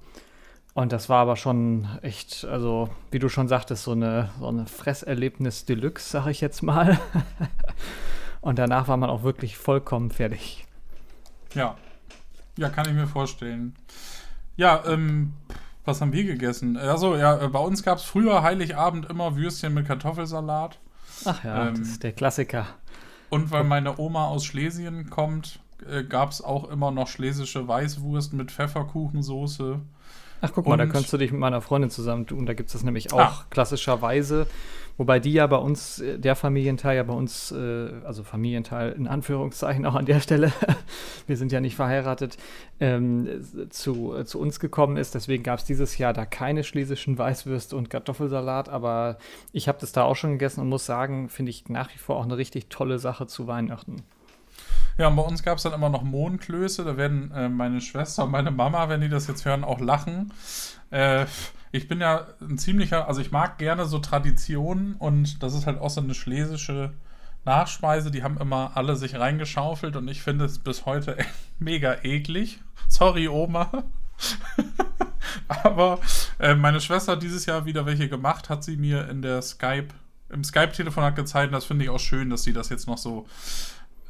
[0.74, 4.66] Und das war aber schon echt, also wie du schon sagtest, so eine, so eine
[4.66, 6.98] Fresserlebnis Deluxe, sag ich jetzt mal.
[8.40, 10.64] und danach war man auch wirklich vollkommen fertig.
[11.54, 11.76] Ja,
[12.56, 13.74] ja, kann ich mir vorstellen.
[14.56, 15.32] Ja, ähm,
[15.90, 16.76] was haben wir gegessen?
[16.76, 20.78] Also, ja, bei uns gab es früher Heiligabend immer Würstchen mit Kartoffelsalat.
[21.24, 22.66] Ach ja, ähm, das ist der Klassiker.
[23.28, 28.32] Und weil meine Oma aus Schlesien kommt, äh, gab es auch immer noch schlesische Weißwurst
[28.32, 29.80] mit Pfefferkuchensoße.
[30.42, 32.46] Ach, guck mal, da könntest du dich mit meiner Freundin zusammen tun.
[32.46, 33.44] Da gibt es das nämlich auch ah.
[33.50, 34.46] klassischerweise.
[35.00, 39.08] Wobei die ja bei uns, äh, der Familienteil ja bei uns, äh, also Familienteil in
[39.08, 40.52] Anführungszeichen auch an der Stelle,
[41.26, 42.36] wir sind ja nicht verheiratet,
[42.80, 43.26] ähm,
[43.70, 45.14] zu, äh, zu uns gekommen ist.
[45.14, 48.68] Deswegen gab es dieses Jahr da keine schlesischen Weißwürste und Kartoffelsalat.
[48.68, 49.16] Aber
[49.52, 52.16] ich habe das da auch schon gegessen und muss sagen, finde ich nach wie vor
[52.16, 54.02] auch eine richtig tolle Sache zu Weihnachten.
[54.98, 56.84] Ja, und bei uns gab es dann immer noch Mohnklöße.
[56.84, 60.30] Da werden äh, meine Schwester und meine Mama, wenn die das jetzt hören, auch lachen.
[60.90, 61.24] Äh,
[61.72, 65.80] ich bin ja ein ziemlicher, also ich mag gerne so Traditionen und das ist halt
[65.80, 66.92] auch so eine schlesische
[67.44, 68.10] Nachspeise.
[68.10, 71.16] Die haben immer alle sich reingeschaufelt und ich finde es bis heute
[71.58, 72.60] mega eklig.
[72.88, 73.84] Sorry, Oma.
[75.48, 76.00] Aber
[76.38, 79.88] äh, meine Schwester hat dieses Jahr wieder welche gemacht, hat sie mir in der Skype,
[80.28, 81.48] im Skype-Telefonat gezeigt.
[81.48, 83.26] Und das finde ich auch schön, dass sie das jetzt noch so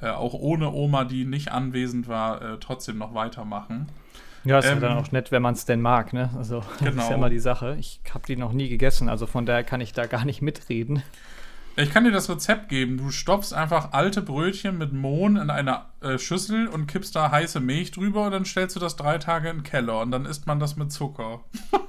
[0.01, 3.89] äh, auch ohne Oma, die nicht anwesend war, äh, trotzdem noch weitermachen.
[4.45, 6.31] Ja, ist ähm, ja dann auch nett, wenn man es denn mag, ne?
[6.37, 6.91] Also, das genau.
[6.91, 7.15] ist ja genau.
[7.17, 7.77] immer die Sache.
[7.79, 11.03] Ich habe die noch nie gegessen, also von daher kann ich da gar nicht mitreden.
[11.77, 12.99] Ich kann dir das Rezept geben.
[12.99, 17.61] Du stopfst einfach alte Brötchen mit Mohn in eine äh, Schüssel und kippst da heiße
[17.61, 20.47] Milch drüber und dann stellst du das drei Tage in den Keller und dann isst
[20.47, 21.41] man das mit Zucker.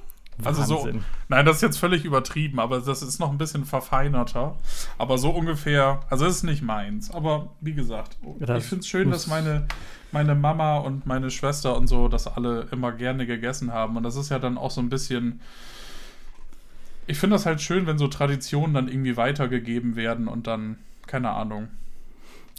[0.46, 0.88] Also so,
[1.28, 4.56] nein, das ist jetzt völlig übertrieben, aber das ist noch ein bisschen verfeinerter.
[4.98, 7.10] Aber so ungefähr, also das ist nicht meins.
[7.10, 9.66] Aber wie gesagt, das ich finde es schön, dass meine,
[10.12, 13.96] meine Mama und meine Schwester und so das alle immer gerne gegessen haben.
[13.96, 15.40] Und das ist ja dann auch so ein bisschen.
[17.06, 20.76] Ich finde das halt schön, wenn so Traditionen dann irgendwie weitergegeben werden und dann,
[21.06, 21.68] keine Ahnung,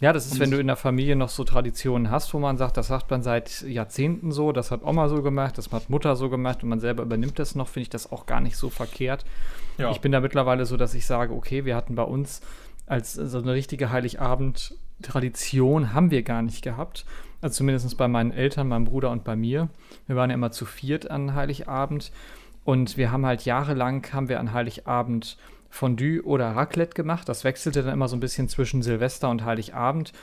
[0.02, 2.78] ja, das ist, wenn du in der Familie noch so Traditionen hast, wo man sagt,
[2.78, 6.30] das sagt man seit Jahrzehnten so, das hat Oma so gemacht, das hat Mutter so
[6.30, 9.24] gemacht und man selber übernimmt das noch, finde ich das auch gar nicht so verkehrt.
[9.78, 9.92] Ja.
[9.92, 12.42] Ich bin da mittlerweile so, dass ich sage, okay, wir hatten bei uns
[12.86, 17.06] als so eine richtige Heiligabend-Tradition haben wir gar nicht gehabt.
[17.42, 19.70] Also zumindest bei meinen Eltern, meinem Bruder und bei mir.
[20.08, 22.12] Wir waren ja immer zu viert an Heiligabend.
[22.66, 25.38] Und wir haben halt jahrelang, haben wir an Heiligabend
[25.74, 27.28] Fondue oder Raclette gemacht.
[27.28, 30.14] Das wechselte dann immer so ein bisschen zwischen Silvester und Heiligabend.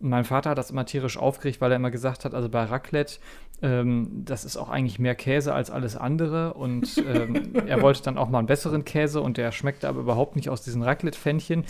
[0.00, 2.62] Und mein Vater hat das immer tierisch aufgeregt, weil er immer gesagt hat, also bei
[2.64, 3.14] Raclette,
[3.62, 6.52] ähm, das ist auch eigentlich mehr Käse als alles andere.
[6.52, 10.36] Und ähm, er wollte dann auch mal einen besseren Käse und der schmeckte aber überhaupt
[10.36, 11.64] nicht aus diesen Raclette-Pfännchen.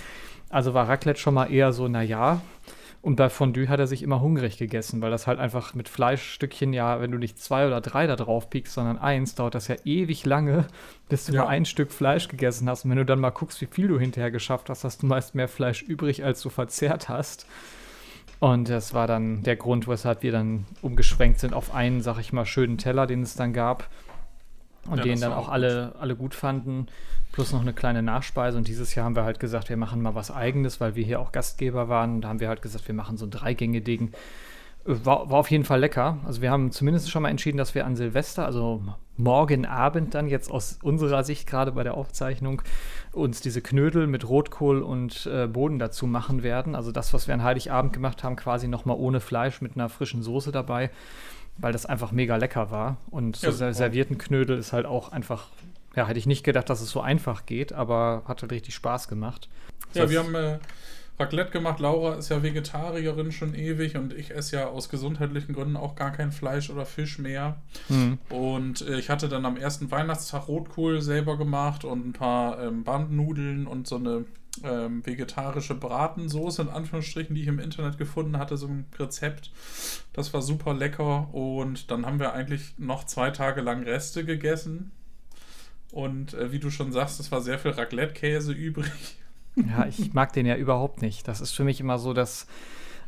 [0.51, 2.40] Also war Raclette schon mal eher so, naja,
[3.00, 6.72] und bei Fondue hat er sich immer hungrig gegessen, weil das halt einfach mit Fleischstückchen
[6.72, 9.76] ja, wenn du nicht zwei oder drei da drauf piekst, sondern eins, dauert das ja
[9.84, 10.66] ewig lange,
[11.08, 11.44] bis du ja.
[11.44, 12.84] mal ein Stück Fleisch gegessen hast.
[12.84, 15.37] Und wenn du dann mal guckst, wie viel du hinterher geschafft hast, hast du meist
[15.37, 17.46] mehr Fleisch übrig, als du verzehrt hast.
[18.40, 22.32] Und das war dann der Grund, weshalb wir dann umgeschwenkt sind auf einen, sag ich
[22.32, 23.88] mal, schönen Teller, den es dann gab.
[24.90, 26.88] Und ja, den dann auch alle, alle gut fanden
[27.33, 28.57] plus noch eine kleine Nachspeise.
[28.59, 31.20] Und dieses Jahr haben wir halt gesagt, wir machen mal was Eigenes, weil wir hier
[31.20, 32.16] auch Gastgeber waren.
[32.16, 34.12] Und da haben wir halt gesagt, wir machen so ein Dreigänge-Ding.
[34.85, 36.18] War, war auf jeden Fall lecker.
[36.24, 38.83] Also wir haben zumindest schon mal entschieden, dass wir an Silvester, also
[39.18, 42.62] morgen Abend dann jetzt aus unserer Sicht gerade bei der Aufzeichnung,
[43.12, 46.74] uns diese Knödel mit Rotkohl und äh, Boden dazu machen werden.
[46.74, 50.22] Also das, was wir an Heiligabend gemacht haben, quasi nochmal ohne Fleisch mit einer frischen
[50.22, 50.90] Soße dabei,
[51.59, 52.97] weil das einfach mega lecker war.
[53.11, 55.49] Und so ja, servierten Knödel ist halt auch einfach
[55.99, 59.09] ja, hätte ich nicht gedacht, dass es so einfach geht, aber hat halt richtig Spaß
[59.09, 59.49] gemacht.
[59.94, 60.59] Ja, das wir haben äh,
[61.18, 61.81] Raclette gemacht.
[61.81, 66.12] Laura ist ja Vegetarierin schon ewig und ich esse ja aus gesundheitlichen Gründen auch gar
[66.12, 67.57] kein Fleisch oder Fisch mehr.
[67.88, 68.18] Mhm.
[68.29, 72.85] Und äh, ich hatte dann am ersten Weihnachtstag Rotkohl selber gemacht und ein paar ähm,
[72.85, 74.25] Bandnudeln und so eine
[74.64, 79.51] ähm, vegetarische Bratensoße in Anführungsstrichen, die ich im Internet gefunden hatte, so ein Rezept.
[80.12, 84.92] Das war super lecker und dann haben wir eigentlich noch zwei Tage lang Reste gegessen
[85.92, 89.16] und äh, wie du schon sagst, es war sehr viel Raclette-Käse übrig.
[89.57, 91.27] Ja, ich mag den ja überhaupt nicht.
[91.27, 92.47] Das ist für mich immer so, dass.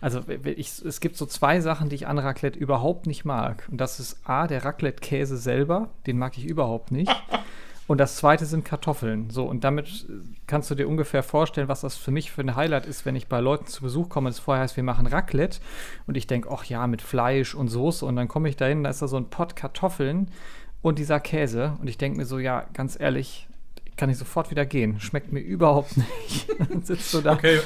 [0.00, 0.22] Also
[0.56, 3.68] ich, es gibt so zwei Sachen, die ich an Raclette überhaupt nicht mag.
[3.70, 7.14] Und das ist A, der Raclette-Käse selber, den mag ich überhaupt nicht.
[7.90, 9.30] Und das zweite sind Kartoffeln.
[9.30, 10.06] So, und damit
[10.46, 13.26] kannst du dir ungefähr vorstellen, was das für mich für ein Highlight ist, wenn ich
[13.26, 14.30] bei Leuten zu Besuch komme.
[14.30, 15.58] Es vorher heißt, wir machen Raclette.
[16.06, 18.06] Und ich denke, ach ja, mit Fleisch und Soße.
[18.06, 20.30] Und dann komme ich dahin, da ist da so ein Pott Kartoffeln
[20.82, 21.78] und dieser Käse.
[21.80, 23.48] Und ich denke mir so, ja, ganz ehrlich,
[23.96, 25.00] kann ich sofort wieder gehen.
[25.00, 26.46] Schmeckt mir überhaupt nicht.
[26.70, 27.32] Dann sitzt du da.
[27.32, 27.58] Okay,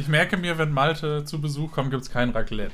[0.00, 2.72] ich merke mir, wenn Malte zu Besuch kommt, gibt es kein Raclette.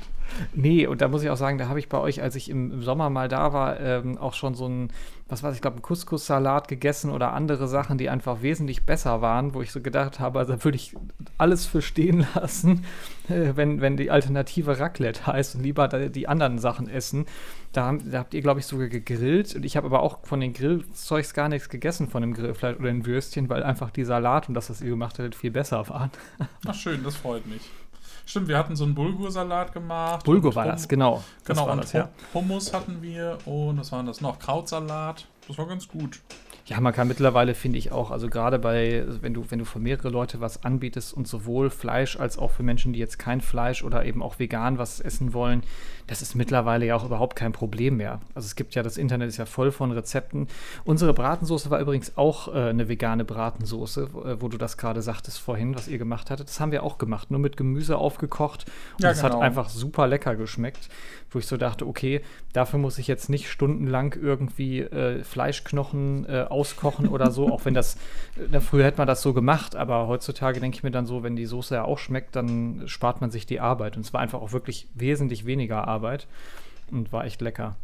[0.53, 2.81] Nee, und da muss ich auch sagen, da habe ich bei euch, als ich im,
[2.81, 4.89] Sommer mal da war, ähm, auch schon so ein,
[5.27, 9.53] was weiß ich, glaube, einen Couscous-Salat gegessen oder andere Sachen, die einfach wesentlich besser waren,
[9.53, 10.95] wo ich so gedacht habe, also würde ich
[11.37, 12.85] alles für stehen lassen,
[13.29, 17.25] äh, wenn, wenn die Alternative Raclette heißt und lieber die anderen Sachen essen.
[17.77, 19.53] Da, haben, da habt ihr, glaube ich, sogar gegrillt.
[19.53, 22.87] Und ich habe aber auch von den Grillzeugs gar nichts gegessen, von dem Grillfleisch oder
[22.87, 26.09] den Würstchen, weil einfach die Salat und das, was ihr gemacht hattet, viel besser waren.
[26.65, 27.61] Ach schön, das freut mich.
[28.25, 30.25] Stimmt, wir hatten so einen Bulgursalat gemacht.
[30.25, 31.23] Bulgur war das, genau.
[31.45, 32.09] Das genau, und das, ja.
[32.33, 34.39] Hummus hatten wir und was war das noch?
[34.39, 35.27] Krautsalat.
[35.47, 36.19] Das war ganz gut.
[36.67, 39.79] Ja, man kann mittlerweile, finde ich auch, also gerade bei, wenn du, wenn du für
[39.79, 43.85] mehrere Leute was anbietest und sowohl Fleisch als auch für Menschen, die jetzt kein Fleisch
[43.85, 45.63] oder eben auch vegan was essen wollen,
[46.07, 48.19] das ist mittlerweile ja auch überhaupt kein Problem mehr.
[48.35, 50.47] Also es gibt ja, das Internet ist ja voll von Rezepten.
[50.83, 55.01] Unsere Bratensoße war übrigens auch äh, eine vegane Bratensoße, wo, äh, wo du das gerade
[55.01, 56.49] sagtest vorhin, was ihr gemacht hattet.
[56.49, 58.65] Das haben wir auch gemacht, nur mit Gemüse aufgekocht.
[58.97, 59.35] Und es genau.
[59.35, 60.89] hat einfach super lecker geschmeckt,
[61.29, 62.21] wo ich so dachte, okay,
[62.53, 67.73] dafür muss ich jetzt nicht stundenlang irgendwie äh, Fleischknochen äh, auskochen oder so, auch wenn
[67.73, 67.97] das,
[68.51, 71.35] äh, früher hätte man das so gemacht, aber heutzutage denke ich mir dann so, wenn
[71.35, 73.97] die Soße ja auch schmeckt, dann spart man sich die Arbeit.
[73.97, 76.27] Und es war einfach auch wirklich wesentlich weniger Arbeit Arbeit
[76.91, 77.75] und war echt lecker.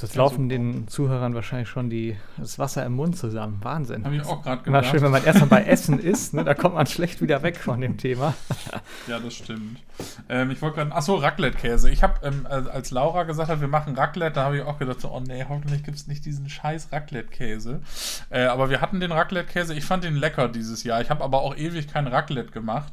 [0.00, 0.48] Das ja, laufen super.
[0.48, 3.58] den Zuhörern wahrscheinlich schon die, das Wasser im Mund zusammen.
[3.62, 4.04] Wahnsinn.
[4.04, 4.84] Habe ich auch gerade gedacht.
[4.84, 7.56] War schön, wenn man erstmal bei Essen ist, ne, da kommt man schlecht wieder weg
[7.56, 8.34] von dem Thema.
[9.08, 9.80] ja, das stimmt.
[10.28, 11.90] Ähm, ich wollte gerade, achso, Raclette-Käse.
[11.90, 15.00] Ich habe, ähm, als Laura gesagt hat, wir machen Raclette, da habe ich auch gedacht,
[15.00, 17.80] so, oh nee, hoffentlich gibt es nicht diesen scheiß Raclette-Käse.
[18.30, 21.00] Äh, aber wir hatten den Raclette-Käse, ich fand den lecker dieses Jahr.
[21.00, 22.92] Ich habe aber auch ewig kein Raclette gemacht.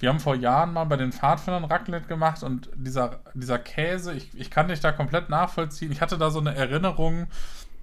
[0.00, 4.30] Wir haben vor Jahren mal bei den Pfadfindern Raclette gemacht und dieser, dieser Käse, ich,
[4.34, 5.92] ich kann dich da komplett nachvollziehen.
[5.92, 7.26] Ich hatte da so eine Erinnerung,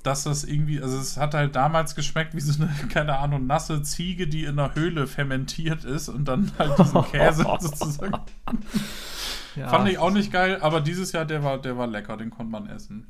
[0.04, 3.82] dass das irgendwie, also es hat halt damals geschmeckt wie so eine, keine Ahnung, nasse
[3.82, 8.20] Ziege, die in einer Höhle fermentiert ist und dann halt diesen Käse sozusagen.
[9.56, 9.70] Ja.
[9.70, 12.52] Fand ich auch nicht geil, aber dieses Jahr, der war, der war lecker, den konnte
[12.52, 13.08] man essen.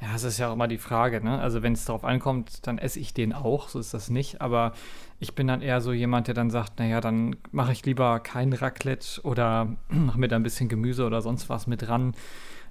[0.00, 1.38] Ja, es ist ja auch immer die Frage, ne?
[1.38, 4.40] Also wenn es darauf ankommt, dann esse ich den auch, so ist das nicht.
[4.40, 4.72] Aber
[5.18, 8.54] ich bin dann eher so jemand, der dann sagt, naja, dann mache ich lieber kein
[8.54, 12.14] Raclette oder mache mir da ein bisschen Gemüse oder sonst was mit dran.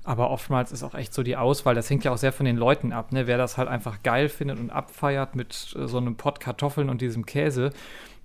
[0.03, 2.57] Aber oftmals ist auch echt so die Auswahl, das hängt ja auch sehr von den
[2.57, 3.27] Leuten ab, ne?
[3.27, 7.01] Wer das halt einfach geil findet und abfeiert mit äh, so einem Pott Kartoffeln und
[7.01, 7.71] diesem Käse,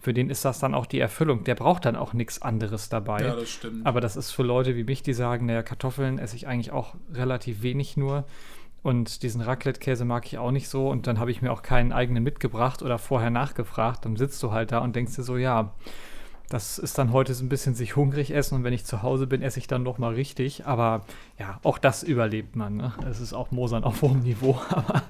[0.04, 1.44] für den ist das dann auch die Erfüllung.
[1.44, 3.22] Der braucht dann auch nichts anderes dabei.
[3.22, 3.86] Ja, das stimmt.
[3.86, 6.94] Aber das ist für Leute wie mich, die sagen, naja, Kartoffeln esse ich eigentlich auch
[7.12, 8.24] relativ wenig nur.
[8.82, 10.90] Und diesen Raclette-Käse mag ich auch nicht so.
[10.90, 14.04] Und dann habe ich mir auch keinen eigenen mitgebracht oder vorher nachgefragt.
[14.04, 15.72] Dann sitzt du halt da und denkst dir so, ja,
[16.48, 18.56] das ist dann heute so ein bisschen sich hungrig essen.
[18.56, 20.66] Und wenn ich zu Hause bin, esse ich dann noch mal richtig.
[20.66, 21.04] Aber
[21.38, 22.76] ja, auch das überlebt man.
[22.76, 22.92] Ne?
[23.08, 24.60] Es ist auch Mosern auf hohem Niveau.
[24.70, 25.02] Aber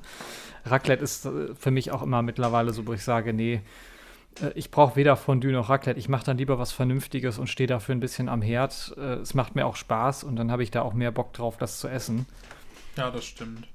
[0.65, 3.61] Raclette ist äh, für mich auch immer mittlerweile so, wo ich sage, nee,
[4.41, 5.99] äh, ich brauche weder Fondue noch Raclette.
[5.99, 8.95] Ich mache dann lieber was Vernünftiges und stehe dafür ein bisschen am Herd.
[8.97, 11.57] Äh, es macht mir auch Spaß und dann habe ich da auch mehr Bock drauf,
[11.57, 12.27] das zu essen.
[12.97, 13.67] Ja, das stimmt.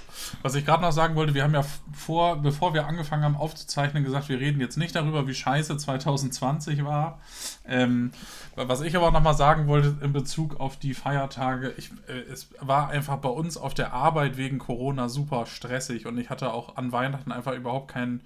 [0.42, 4.04] Was ich gerade noch sagen wollte, wir haben ja vor, bevor wir angefangen haben aufzuzeichnen,
[4.06, 7.20] gesagt, wir reden jetzt nicht darüber, wie scheiße 2020 war.
[7.66, 8.12] Ähm,
[8.56, 12.90] was ich aber nochmal sagen wollte in Bezug auf die Feiertage, ich, äh, es war
[12.90, 16.94] einfach bei uns auf der Arbeit wegen Corona super stressig und ich hatte auch an
[16.94, 18.22] Weihnachten einfach überhaupt keinen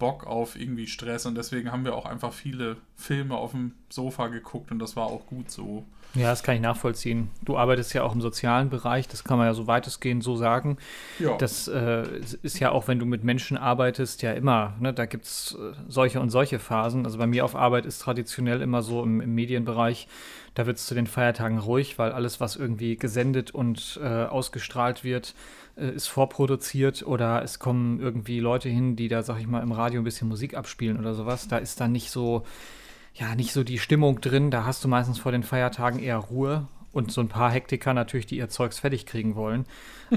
[0.00, 4.26] Bock auf irgendwie Stress und deswegen haben wir auch einfach viele Filme auf dem Sofa
[4.26, 5.84] geguckt und das war auch gut so.
[6.14, 7.30] Ja, das kann ich nachvollziehen.
[7.42, 10.78] Du arbeitest ja auch im sozialen Bereich, das kann man ja so weitestgehend so sagen.
[11.18, 11.36] Ja.
[11.36, 12.04] Das äh,
[12.42, 15.74] ist ja auch, wenn du mit Menschen arbeitest, ja immer, ne, da gibt es äh,
[15.88, 17.04] solche und solche Phasen.
[17.04, 20.06] Also bei mir auf Arbeit ist traditionell immer so im, im Medienbereich,
[20.54, 25.02] da wird es zu den Feiertagen ruhig, weil alles, was irgendwie gesendet und äh, ausgestrahlt
[25.02, 25.34] wird,
[25.76, 29.72] äh, ist vorproduziert oder es kommen irgendwie Leute hin, die da, sag ich mal, im
[29.72, 31.48] Radio ein bisschen Musik abspielen oder sowas.
[31.48, 32.44] Da ist dann nicht so
[33.14, 34.50] ja, nicht so die Stimmung drin.
[34.50, 38.26] Da hast du meistens vor den Feiertagen eher Ruhe und so ein paar Hektiker natürlich,
[38.26, 39.66] die ihr Zeugs fertig kriegen wollen.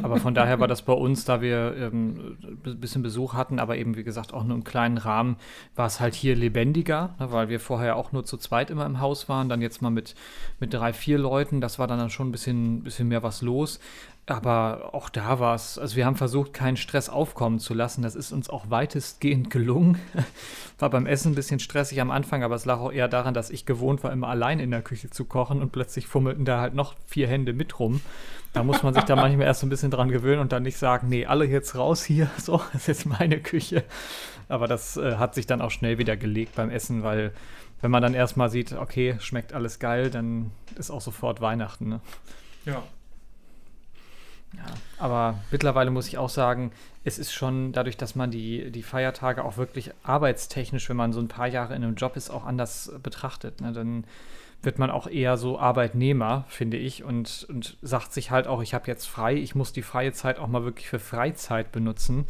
[0.04, 3.78] Aber von daher war das bei uns, da wir ähm, ein bisschen Besuch hatten, aber
[3.78, 5.38] eben wie gesagt auch nur im kleinen Rahmen,
[5.76, 9.00] war es halt hier lebendiger, ne, weil wir vorher auch nur zu zweit immer im
[9.00, 10.16] Haus waren, dann jetzt mal mit,
[10.60, 11.62] mit drei, vier Leuten.
[11.62, 13.80] Das war dann, dann schon ein bisschen, bisschen mehr was los.
[14.30, 18.02] Aber auch da war es, also wir haben versucht, keinen Stress aufkommen zu lassen.
[18.02, 20.00] Das ist uns auch weitestgehend gelungen.
[20.80, 23.50] War beim Essen ein bisschen stressig am Anfang, aber es lag auch eher daran, dass
[23.50, 26.74] ich gewohnt war, immer allein in der Küche zu kochen und plötzlich fummelten da halt
[26.74, 28.02] noch vier Hände mit rum.
[28.52, 31.10] Da muss man sich da manchmal erst ein bisschen dran gewöhnen und dann nicht sagen,
[31.10, 33.84] nee, alle jetzt raus hier, so, das ist jetzt meine Küche.
[34.50, 37.34] Aber das äh, hat sich dann auch schnell wieder gelegt beim Essen, weil
[37.82, 41.89] wenn man dann erstmal sieht, okay, schmeckt alles geil, dann ist auch sofort Weihnachten.
[41.89, 42.00] Ne?
[42.65, 42.84] Ja,
[44.54, 44.63] ja,
[44.97, 46.71] aber mittlerweile muss ich auch sagen,
[47.04, 51.19] es ist schon dadurch, dass man die, die Feiertage auch wirklich arbeitstechnisch, wenn man so
[51.19, 53.62] ein paar Jahre in einem Job ist, auch anders betrachtet.
[53.62, 53.73] Ne?
[53.73, 54.06] Dann
[54.64, 58.74] wird man auch eher so Arbeitnehmer, finde ich, und, und sagt sich halt auch, ich
[58.74, 62.26] habe jetzt frei, ich muss die freie Zeit auch mal wirklich für Freizeit benutzen,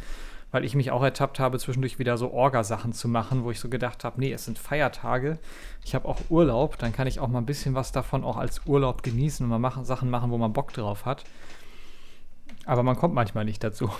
[0.50, 3.68] weil ich mich auch ertappt habe, zwischendurch wieder so Orga-Sachen zu machen, wo ich so
[3.68, 5.38] gedacht habe, nee, es sind Feiertage,
[5.84, 8.62] ich habe auch Urlaub, dann kann ich auch mal ein bisschen was davon auch als
[8.66, 11.24] Urlaub genießen und mal machen, Sachen machen, wo man Bock drauf hat.
[12.66, 13.90] Aber man kommt manchmal nicht dazu.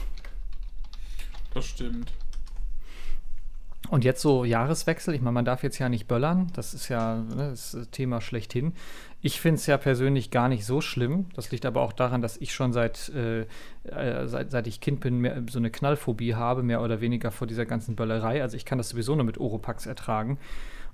[1.55, 2.12] Das stimmt.
[3.91, 7.16] Und jetzt so Jahreswechsel, ich meine, man darf jetzt ja nicht böllern, das ist ja
[7.16, 8.74] ne, das Thema schlechthin.
[9.20, 11.26] Ich finde es ja persönlich gar nicht so schlimm.
[11.34, 13.47] Das liegt aber auch daran, dass ich schon seit, äh,
[13.84, 17.47] äh, seit, seit ich Kind bin, mehr, so eine Knallphobie habe, mehr oder weniger vor
[17.47, 18.43] dieser ganzen Böllerei.
[18.43, 20.39] Also ich kann das sowieso nur mit Oropax ertragen.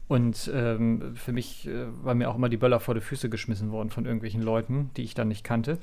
[0.06, 3.72] Und ähm, für mich äh, war mir auch immer die Böller vor die Füße geschmissen
[3.72, 5.78] worden von irgendwelchen Leuten, die ich dann nicht kannte.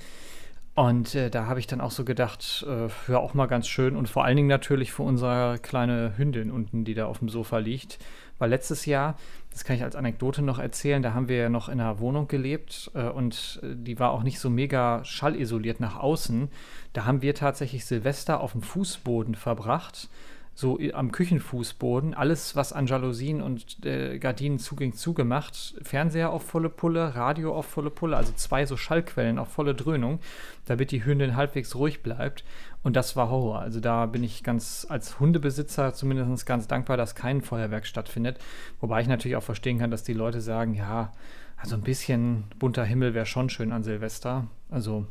[0.74, 3.96] Und äh, da habe ich dann auch so gedacht, äh, ja, auch mal ganz schön.
[3.96, 7.58] Und vor allen Dingen natürlich für unsere kleine Hündin unten, die da auf dem Sofa
[7.58, 8.00] liegt.
[8.40, 9.18] Weil letztes Jahr,
[9.52, 12.28] das kann ich als Anekdote noch erzählen, da haben wir ja noch in einer Wohnung
[12.28, 16.50] gelebt äh, und äh, die war auch nicht so mega schallisoliert nach außen.
[16.94, 20.10] Da haben wir tatsächlich Silvester auf dem Fußboden verbracht
[20.54, 25.76] so am Küchenfußboden, alles, was an Jalousien und äh, Gardinen zuging, zugemacht.
[25.82, 30.20] Fernseher auf volle Pulle, Radio auf volle Pulle, also zwei so Schallquellen auf volle Dröhnung,
[30.66, 32.44] damit die Hündin halbwegs ruhig bleibt.
[32.84, 33.60] Und das war Horror.
[33.60, 38.40] Also da bin ich ganz als Hundebesitzer zumindest ganz dankbar, dass kein Feuerwerk stattfindet.
[38.82, 41.12] Wobei ich natürlich auch verstehen kann, dass die Leute sagen, ja,
[41.58, 44.48] also ein bisschen bunter Himmel wäre schon schön an Silvester.
[44.70, 45.06] Also,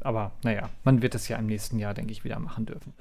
[0.00, 2.92] aber naja, man wird es ja im nächsten Jahr, denke ich, wieder machen dürfen.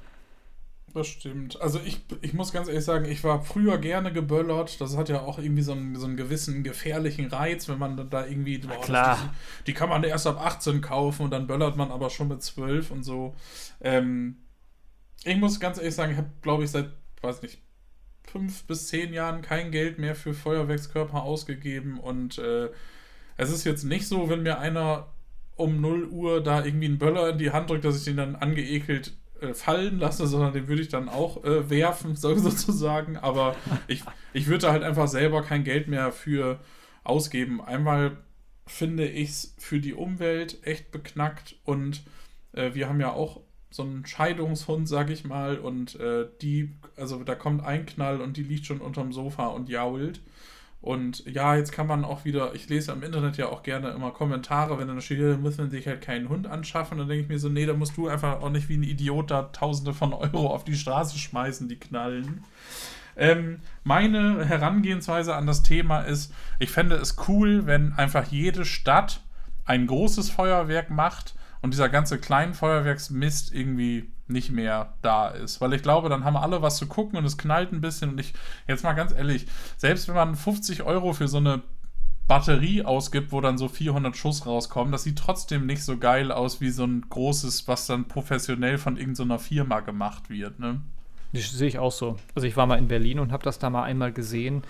[0.93, 1.59] Das stimmt.
[1.59, 4.79] Also ich, ich muss ganz ehrlich sagen, ich war früher gerne geböllert.
[4.79, 8.25] Das hat ja auch irgendwie so einen, so einen gewissen gefährlichen Reiz, wenn man da
[8.27, 8.59] irgendwie.
[8.59, 9.17] Boah, klar.
[9.61, 12.43] Die, die, kann man erst ab 18 kaufen und dann böllert man aber schon mit
[12.43, 13.35] 12 und so.
[13.81, 14.37] Ähm,
[15.23, 16.89] ich muss ganz ehrlich sagen, ich habe, glaube ich, seit,
[17.21, 17.59] weiß nicht,
[18.23, 22.69] fünf bis zehn Jahren kein Geld mehr für Feuerwerkskörper ausgegeben und äh,
[23.35, 25.07] es ist jetzt nicht so, wenn mir einer
[25.55, 28.35] um 0 Uhr da irgendwie einen Böller in die Hand drückt, dass ich den dann
[28.35, 29.13] angeekelt
[29.43, 33.17] äh, fallen lasse, sondern den würde ich dann auch äh, werfen, sozusagen.
[33.17, 33.55] Aber
[33.87, 36.59] ich, ich würde halt einfach selber kein Geld mehr für
[37.03, 37.61] ausgeben.
[37.61, 38.17] Einmal
[38.65, 42.03] finde ich es für die Umwelt echt beknackt und
[42.53, 47.23] äh, wir haben ja auch so einen Scheidungshund, sag ich mal, und äh, die, also
[47.23, 50.21] da kommt ein Knall und die liegt schon unterm Sofa und jault.
[50.83, 54.11] Und ja, jetzt kann man auch wieder, ich lese im Internet ja auch gerne immer
[54.11, 56.97] Kommentare, wenn dann steht, da muss man sich halt keinen Hund anschaffen.
[56.97, 59.31] Dann denke ich mir so, nee, da musst du einfach auch nicht wie ein Idiot
[59.31, 62.43] da Tausende von Euro auf die Straße schmeißen, die knallen.
[63.15, 69.21] Ähm, meine Herangehensweise an das Thema ist, ich fände es cool, wenn einfach jede Stadt
[69.63, 75.61] ein großes Feuerwerk macht und dieser ganze kleine Feuerwerksmist irgendwie nicht mehr da ist.
[75.61, 78.11] Weil ich glaube, dann haben alle was zu gucken und es knallt ein bisschen.
[78.11, 78.33] Und ich,
[78.67, 79.47] jetzt mal ganz ehrlich,
[79.77, 81.61] selbst wenn man 50 Euro für so eine
[82.27, 86.61] Batterie ausgibt, wo dann so 400 Schuss rauskommen, das sieht trotzdem nicht so geil aus
[86.61, 90.59] wie so ein großes, was dann professionell von irgendeiner Firma gemacht wird.
[90.59, 90.81] Ne?
[91.33, 92.17] Das sehe ich auch so.
[92.33, 94.63] Also ich war mal in Berlin und habe das da mal einmal gesehen.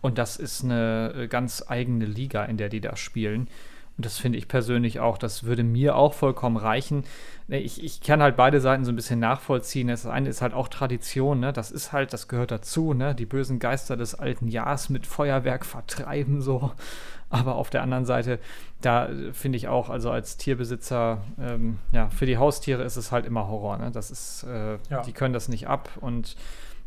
[0.00, 3.48] Und das ist eine äh, ganz eigene Liga, in der die da spielen.
[3.96, 7.04] Und das finde ich persönlich auch, das würde mir auch vollkommen reichen.
[7.48, 9.88] Ich, ich kann halt beide Seiten so ein bisschen nachvollziehen.
[9.88, 11.52] Das eine ist halt auch Tradition, ne?
[11.52, 13.14] Das ist halt, das gehört dazu, ne?
[13.14, 16.72] Die bösen Geister des alten Jahres mit Feuerwerk vertreiben, so.
[17.30, 18.38] Aber auf der anderen Seite,
[18.82, 23.24] da finde ich auch, also als Tierbesitzer, ähm, ja, für die Haustiere ist es halt
[23.24, 23.90] immer Horror, ne?
[23.90, 25.02] Das ist, äh, ja.
[25.02, 26.36] die können das nicht ab und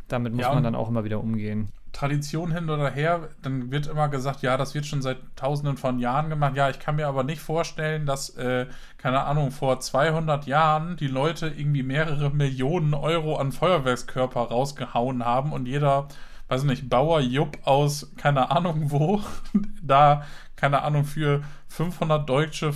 [0.06, 1.70] damit muss ja, man dann auch immer wieder umgehen.
[1.92, 5.98] Tradition hin oder her, dann wird immer gesagt, ja, das wird schon seit tausenden von
[5.98, 6.56] Jahren gemacht.
[6.56, 8.66] Ja, ich kann mir aber nicht vorstellen, dass, äh,
[8.96, 15.52] keine Ahnung, vor 200 Jahren die Leute irgendwie mehrere Millionen Euro an Feuerwerkskörper rausgehauen haben
[15.52, 16.08] und jeder,
[16.48, 19.20] weiß nicht, Bauer Jupp aus, keine Ahnung wo,
[19.82, 20.24] da,
[20.56, 22.72] keine Ahnung, für 500 Deutsche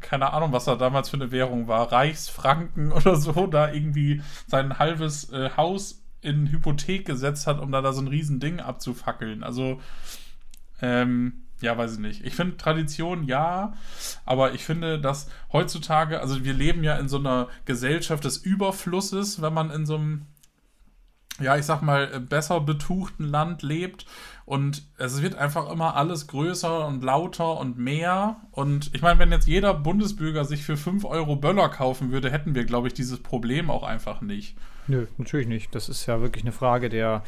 [0.00, 4.78] keine Ahnung, was da damals für eine Währung war, Reichsfranken oder so, da irgendwie sein
[4.78, 9.42] halbes äh, Haus in Hypothek gesetzt hat, um da, da so ein Riesending abzufackeln.
[9.42, 9.80] Also,
[10.82, 12.24] ähm, ja, weiß ich nicht.
[12.24, 13.74] Ich finde Tradition ja,
[14.24, 19.42] aber ich finde, dass heutzutage, also wir leben ja in so einer Gesellschaft des Überflusses,
[19.42, 20.26] wenn man in so einem,
[21.38, 24.06] ja, ich sag mal, besser betuchten Land lebt.
[24.44, 28.36] Und es wird einfach immer alles größer und lauter und mehr.
[28.50, 32.54] Und ich meine, wenn jetzt jeder Bundesbürger sich für 5 Euro Böller kaufen würde, hätten
[32.54, 34.56] wir, glaube ich, dieses Problem auch einfach nicht.
[34.86, 35.74] Nö, natürlich nicht.
[35.74, 37.22] Das ist ja wirklich eine Frage der,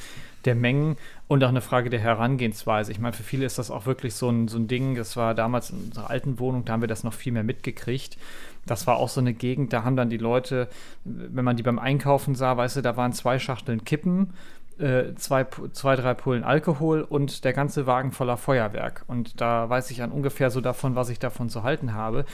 [0.44, 0.96] der Mengen
[1.28, 2.90] und auch eine Frage der Herangehensweise.
[2.92, 4.94] Ich meine, für viele ist das auch wirklich so ein, so ein Ding.
[4.94, 8.18] Das war damals in unserer alten Wohnung, da haben wir das noch viel mehr mitgekriegt.
[8.66, 10.68] Das war auch so eine Gegend, da haben dann die Leute,
[11.04, 14.34] wenn man die beim Einkaufen sah, weißt du, da waren zwei Schachteln Kippen,
[14.78, 19.04] äh, zwei, zwei, drei Pullen Alkohol und der ganze Wagen voller Feuerwerk.
[19.06, 22.24] Und da weiß ich dann ungefähr so davon, was ich davon zu halten habe.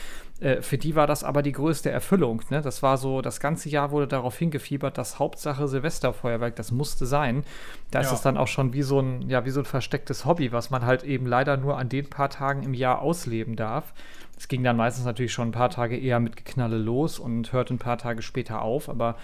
[0.41, 2.43] Äh, für die war das aber die größte Erfüllung.
[2.51, 2.63] Ne?
[2.63, 7.45] Das war so, das ganze Jahr wurde darauf hingefiebert, dass Hauptsache Silvesterfeuerwerk, das musste sein.
[7.91, 8.07] Da ja.
[8.07, 10.71] ist es dann auch schon wie so, ein, ja, wie so ein verstecktes Hobby, was
[10.71, 13.93] man halt eben leider nur an den paar Tagen im Jahr ausleben darf.
[14.39, 17.75] Es ging dann meistens natürlich schon ein paar Tage eher mit Geknalle los und hörte
[17.75, 19.17] ein paar Tage später auf, aber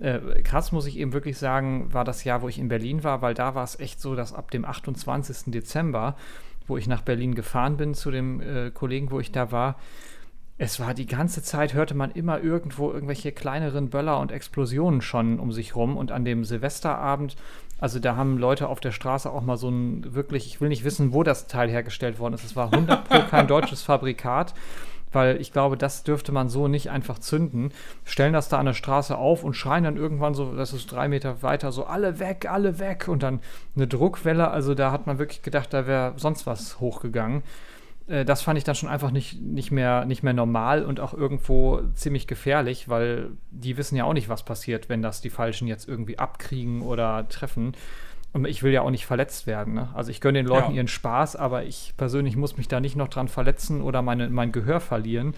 [0.00, 3.22] äh, krass muss ich eben wirklich sagen, war das Jahr, wo ich in Berlin war,
[3.22, 5.52] weil da war es echt so, dass ab dem 28.
[5.52, 6.16] Dezember,
[6.66, 9.76] wo ich nach Berlin gefahren bin zu dem äh, Kollegen, wo ich da war,
[10.56, 15.40] es war die ganze Zeit, hörte man immer irgendwo irgendwelche kleineren Böller und Explosionen schon
[15.40, 15.96] um sich rum.
[15.96, 17.36] Und an dem Silvesterabend,
[17.78, 20.84] also da haben Leute auf der Straße auch mal so ein wirklich, ich will nicht
[20.84, 22.44] wissen, wo das Teil hergestellt worden ist.
[22.44, 24.52] Es war 100 Pro kein deutsches Fabrikat
[25.12, 27.72] weil ich glaube, das dürfte man so nicht einfach zünden.
[28.04, 31.08] Stellen das da an der Straße auf und schreien dann irgendwann so, das ist drei
[31.08, 33.40] Meter weiter, so alle weg, alle weg und dann
[33.76, 34.48] eine Druckwelle.
[34.48, 37.42] Also da hat man wirklich gedacht, da wäre sonst was hochgegangen.
[38.10, 41.14] Äh, das fand ich dann schon einfach nicht, nicht, mehr, nicht mehr normal und auch
[41.14, 45.68] irgendwo ziemlich gefährlich, weil die wissen ja auch nicht, was passiert, wenn das die Falschen
[45.68, 47.72] jetzt irgendwie abkriegen oder treffen.
[48.32, 49.74] Und ich will ja auch nicht verletzt werden.
[49.74, 49.88] Ne?
[49.94, 50.76] Also ich gönne den Leuten ja.
[50.76, 54.52] ihren Spaß, aber ich persönlich muss mich da nicht noch dran verletzen oder meine, mein
[54.52, 55.34] Gehör verlieren,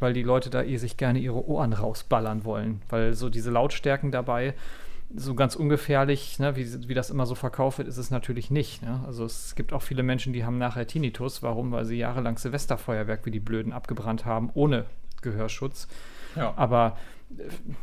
[0.00, 2.82] weil die Leute da eh sich gerne ihre Ohren rausballern wollen.
[2.88, 4.54] Weil so diese Lautstärken dabei,
[5.14, 8.82] so ganz ungefährlich, ne, wie, wie das immer so verkauft wird, ist es natürlich nicht.
[8.82, 9.00] Ne?
[9.06, 11.44] Also es gibt auch viele Menschen, die haben nachher Tinnitus.
[11.44, 11.70] Warum?
[11.70, 14.86] Weil sie jahrelang Silvesterfeuerwerk wie die Blöden abgebrannt haben, ohne
[15.20, 15.86] Gehörschutz.
[16.34, 16.54] Ja.
[16.56, 16.96] Aber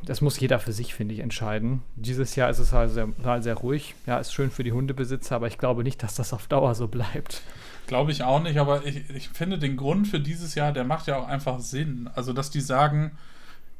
[0.04, 1.82] das muss jeder für sich, finde ich, entscheiden.
[1.96, 3.96] Dieses Jahr ist es halt sehr, halt sehr ruhig.
[4.06, 6.88] Ja, ist schön für die Hundebesitzer, aber ich glaube nicht, dass das auf Dauer so
[6.88, 7.42] bleibt.
[7.88, 11.08] Glaube ich auch nicht, aber ich, ich finde den Grund für dieses Jahr, der macht
[11.08, 12.10] ja auch einfach Sinn.
[12.14, 13.18] Also, dass die sagen,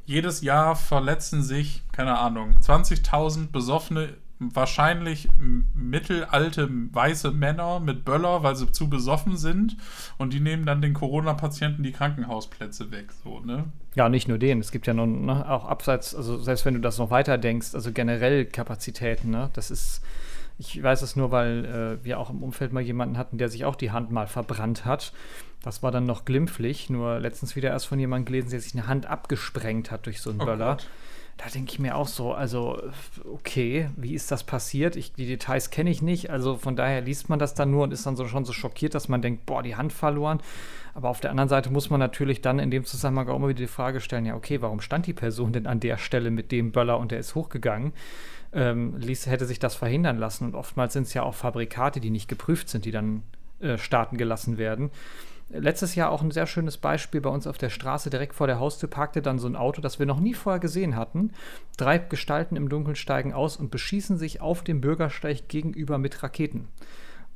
[0.04, 5.28] jedes Jahr verletzen sich, keine Ahnung, 20.000 besoffene wahrscheinlich
[5.74, 9.76] mittelalte weiße Männer mit Böller, weil sie zu besoffen sind
[10.16, 13.64] und die nehmen dann den Corona-Patienten die Krankenhausplätze weg, so, ne?
[13.94, 16.80] Ja, nicht nur den, es gibt ja noch ne, auch abseits, also selbst wenn du
[16.80, 19.50] das noch weiter denkst, also generell Kapazitäten, ne?
[19.52, 20.02] Das ist,
[20.58, 23.66] ich weiß es nur, weil äh, wir auch im Umfeld mal jemanden hatten, der sich
[23.66, 25.12] auch die Hand mal verbrannt hat.
[25.62, 28.86] Das war dann noch glimpflich, nur letztens wieder erst von jemandem gelesen, der sich eine
[28.86, 30.76] Hand abgesprengt hat durch so einen oh Böller.
[30.76, 30.86] Gott
[31.42, 32.82] da denke ich mir auch so, also
[33.32, 34.94] okay, wie ist das passiert?
[34.94, 37.94] Ich, die Details kenne ich nicht, also von daher liest man das dann nur und
[37.94, 40.40] ist dann so schon so schockiert, dass man denkt, boah, die Hand verloren.
[40.92, 43.60] Aber auf der anderen Seite muss man natürlich dann in dem Zusammenhang auch immer wieder
[43.60, 46.72] die Frage stellen, ja okay, warum stand die Person denn an der Stelle mit dem
[46.72, 47.94] Böller und der ist hochgegangen?
[48.52, 52.10] Ähm, ließ, hätte sich das verhindern lassen und oftmals sind es ja auch Fabrikate, die
[52.10, 53.22] nicht geprüft sind, die dann
[53.60, 54.90] äh, starten gelassen werden
[55.50, 58.10] letztes Jahr auch ein sehr schönes Beispiel bei uns auf der Straße.
[58.10, 60.96] Direkt vor der Haustür parkte dann so ein Auto, das wir noch nie vorher gesehen
[60.96, 61.32] hatten.
[61.76, 66.68] Drei Gestalten im Dunkeln steigen aus und beschießen sich auf dem Bürgersteig gegenüber mit Raketen.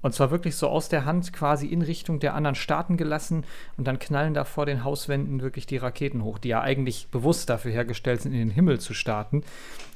[0.05, 3.45] Und zwar wirklich so aus der Hand quasi in Richtung der anderen Staaten gelassen
[3.79, 7.49] und dann knallen da vor den Hauswänden wirklich die Raketen hoch, die ja eigentlich bewusst
[7.49, 9.45] dafür hergestellt sind, in den Himmel zu starten.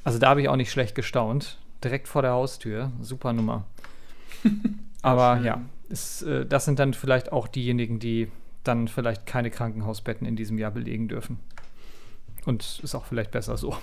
[0.03, 1.59] Also da habe ich auch nicht schlecht gestaunt.
[1.83, 2.91] Direkt vor der Haustür.
[3.01, 3.65] Super Nummer.
[5.03, 8.31] Aber ja, ist, äh, das sind dann vielleicht auch diejenigen, die
[8.63, 11.39] dann vielleicht keine Krankenhausbetten in diesem Jahr belegen dürfen.
[12.45, 13.75] Und ist auch vielleicht besser so.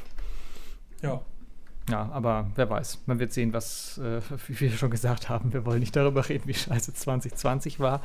[1.02, 1.20] Ja.
[1.88, 3.02] Ja, aber wer weiß.
[3.06, 6.48] Man wird sehen, was, äh, wie wir schon gesagt haben, wir wollen nicht darüber reden,
[6.48, 8.00] wie scheiße 2020 war.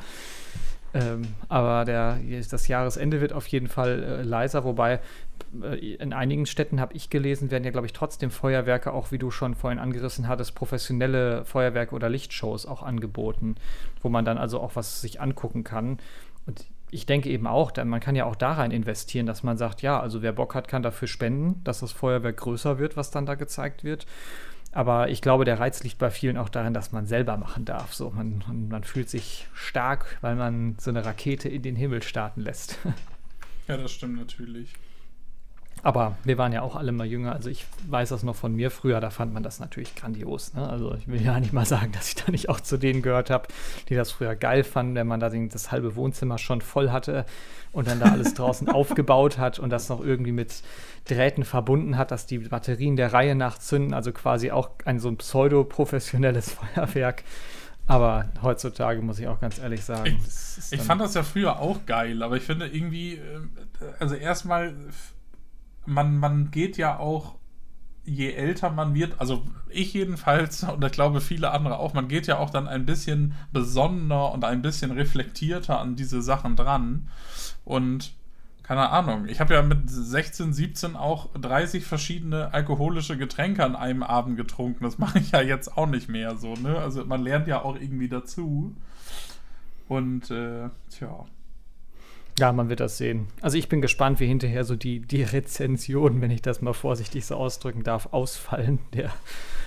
[0.94, 2.18] Ähm, aber der,
[2.50, 5.00] das Jahresende wird auf jeden Fall äh, leiser, wobei
[5.80, 9.30] in einigen Städten habe ich gelesen, werden ja, glaube ich, trotzdem Feuerwerke, auch wie du
[9.30, 13.56] schon vorhin angerissen hattest, professionelle Feuerwerke oder Lichtshows auch angeboten,
[14.02, 15.98] wo man dann also auch was sich angucken kann.
[16.46, 19.82] Und ich denke eben auch, man kann ja auch da rein investieren, dass man sagt,
[19.82, 23.26] ja, also wer Bock hat, kann dafür spenden, dass das Feuerwerk größer wird, was dann
[23.26, 24.06] da gezeigt wird.
[24.72, 27.92] Aber ich glaube, der Reiz liegt bei vielen auch darin, dass man selber machen darf.
[27.92, 32.40] So, man, man fühlt sich stark, weil man so eine Rakete in den Himmel starten
[32.40, 32.78] lässt.
[33.68, 34.72] Ja, das stimmt natürlich.
[35.84, 37.32] Aber wir waren ja auch alle mal jünger.
[37.32, 40.54] Also ich weiß das noch von mir früher, da fand man das natürlich grandios.
[40.54, 40.68] Ne?
[40.68, 43.30] Also ich will ja nicht mal sagen, dass ich da nicht auch zu denen gehört
[43.30, 43.48] habe,
[43.88, 47.24] die das früher geil fanden, wenn man da das halbe Wohnzimmer schon voll hatte
[47.72, 50.62] und dann da alles draußen aufgebaut hat und das noch irgendwie mit
[51.04, 53.92] Drähten verbunden hat, dass die Batterien der Reihe nach zünden.
[53.92, 57.24] Also quasi auch ein so ein pseudo-professionelles Feuerwerk.
[57.88, 60.16] Aber heutzutage muss ich auch ganz ehrlich sagen.
[60.24, 63.40] Ich, ich fand das ja früher auch geil, aber ich finde irgendwie, äh,
[63.98, 64.72] also erstmal
[65.86, 67.36] man, man geht ja auch,
[68.04, 72.26] je älter man wird, also ich jedenfalls und ich glaube viele andere auch, man geht
[72.26, 77.08] ja auch dann ein bisschen besonnener und ein bisschen reflektierter an diese Sachen dran.
[77.64, 78.14] Und
[78.62, 79.26] keine Ahnung.
[79.26, 84.84] Ich habe ja mit 16, 17 auch 30 verschiedene alkoholische Getränke an einem Abend getrunken.
[84.84, 86.78] Das mache ich ja jetzt auch nicht mehr so, ne?
[86.78, 88.74] Also man lernt ja auch irgendwie dazu.
[89.88, 91.26] Und äh, tja.
[92.38, 93.28] Ja, man wird das sehen.
[93.40, 97.26] Also ich bin gespannt, wie hinterher so die, die Rezensionen, wenn ich das mal vorsichtig
[97.26, 99.12] so ausdrücken darf, ausfallen der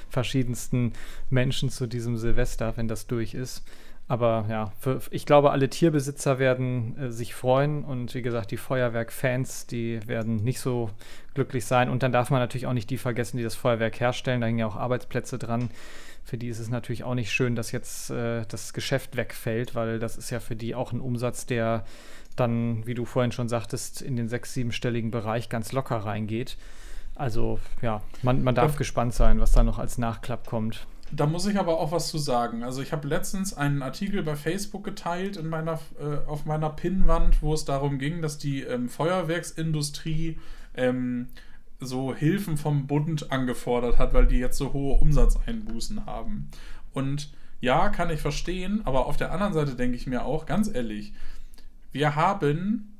[0.09, 0.93] verschiedensten
[1.29, 3.63] Menschen zu diesem Silvester, wenn das durch ist.
[4.07, 8.57] Aber ja, für, ich glaube, alle Tierbesitzer werden äh, sich freuen und wie gesagt, die
[8.57, 10.91] Feuerwerk-Fans, die werden nicht so
[11.33, 11.89] glücklich sein.
[11.89, 14.41] Und dann darf man natürlich auch nicht die vergessen, die das Feuerwerk herstellen.
[14.41, 15.71] Da hängen ja auch Arbeitsplätze dran.
[16.23, 19.97] Für die ist es natürlich auch nicht schön, dass jetzt äh, das Geschäft wegfällt, weil
[19.97, 21.83] das ist ja für die auch ein Umsatz, der
[22.35, 26.57] dann, wie du vorhin schon sagtest, in den sechs-, siebenstelligen Bereich ganz locker reingeht.
[27.15, 28.77] Also ja, man, man darf ja.
[28.77, 30.85] gespannt sein, was da noch als Nachklapp kommt.
[31.11, 32.63] Da muss ich aber auch was zu sagen.
[32.63, 37.41] Also ich habe letztens einen Artikel bei Facebook geteilt in meiner, äh, auf meiner Pinnwand,
[37.41, 40.39] wo es darum ging, dass die ähm, Feuerwerksindustrie
[40.73, 41.29] ähm,
[41.79, 46.49] so Hilfen vom Bund angefordert hat, weil die jetzt so hohe Umsatzeinbußen haben.
[46.91, 47.31] Und
[47.61, 51.13] ja, kann ich verstehen, aber auf der anderen Seite denke ich mir auch, ganz ehrlich,
[51.95, 52.99] wir haben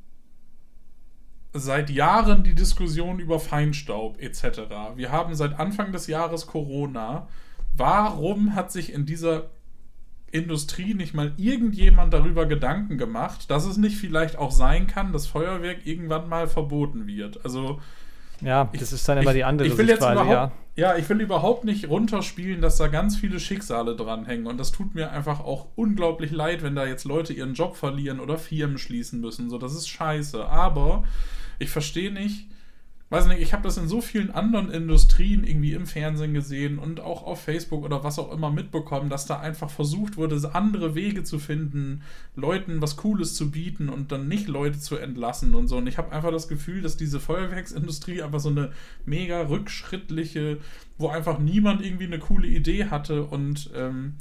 [1.51, 4.61] seit Jahren die Diskussion über Feinstaub etc.
[4.95, 7.27] Wir haben seit Anfang des Jahres Corona.
[7.75, 9.49] Warum hat sich in dieser
[10.31, 15.27] Industrie nicht mal irgendjemand darüber Gedanken gemacht, dass es nicht vielleicht auch sein kann, dass
[15.27, 17.43] Feuerwerk irgendwann mal verboten wird?
[17.43, 17.81] Also
[18.41, 20.51] ja, das ist dann immer die andere ich will jetzt ja.
[20.77, 24.45] Ja, ich will überhaupt nicht runterspielen, dass da ganz viele Schicksale dranhängen.
[24.45, 28.19] Und das tut mir einfach auch unglaublich leid, wenn da jetzt Leute ihren Job verlieren
[28.19, 29.49] oder Firmen schließen müssen.
[29.49, 30.45] So, das ist scheiße.
[30.45, 31.05] Aber
[31.59, 32.49] ich verstehe nicht,
[33.09, 36.99] weiß nicht, ich habe das in so vielen anderen Industrien irgendwie im Fernsehen gesehen und
[36.99, 41.23] auch auf Facebook oder was auch immer mitbekommen, dass da einfach versucht wurde, andere Wege
[41.23, 42.01] zu finden,
[42.35, 45.77] Leuten was Cooles zu bieten und dann nicht Leute zu entlassen und so.
[45.77, 48.71] Und ich habe einfach das Gefühl, dass diese Feuerwerksindustrie einfach so eine
[49.05, 50.57] mega rückschrittliche,
[50.97, 54.15] wo einfach niemand irgendwie eine coole Idee hatte und ähm,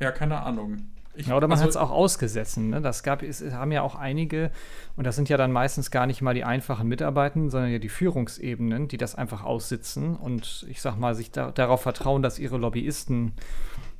[0.00, 0.78] ja, keine Ahnung.
[1.14, 2.56] Ich, ja, oder man also, hat es auch ausgesetzt.
[2.58, 2.80] Ne?
[2.80, 4.50] Das gab, es haben ja auch einige,
[4.96, 7.88] und das sind ja dann meistens gar nicht mal die einfachen Mitarbeitenden, sondern ja die
[7.88, 12.58] Führungsebenen, die das einfach aussitzen und ich sag mal, sich da, darauf vertrauen, dass ihre
[12.58, 13.32] Lobbyisten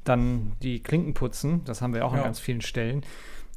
[0.05, 1.63] dann die Klinken putzen.
[1.65, 2.19] Das haben wir auch ja.
[2.19, 3.05] an ganz vielen Stellen.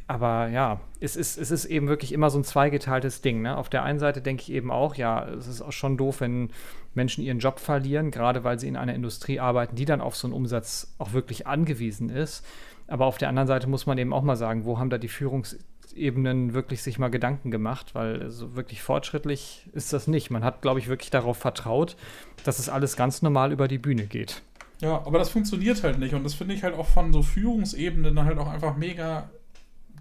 [0.08, 3.42] Aber ja, es ist, es ist eben wirklich immer so ein zweigeteiltes Ding.
[3.42, 3.56] Ne?
[3.56, 6.50] Auf der einen Seite denke ich eben auch, ja, es ist auch schon doof, wenn
[6.94, 10.28] Menschen ihren Job verlieren, gerade weil sie in einer Industrie arbeiten, die dann auf so
[10.28, 12.46] einen Umsatz auch wirklich angewiesen ist.
[12.88, 15.08] Aber auf der anderen Seite muss man eben auch mal sagen, wo haben da die
[15.08, 20.30] Führungsebenen wirklich sich mal Gedanken gemacht, weil so wirklich fortschrittlich ist das nicht.
[20.30, 21.96] Man hat, glaube ich, wirklich darauf vertraut,
[22.44, 24.42] dass es alles ganz normal über die Bühne geht.
[24.82, 28.22] Ja, aber das funktioniert halt nicht und das finde ich halt auch von so Führungsebenen
[28.24, 29.30] halt auch einfach mega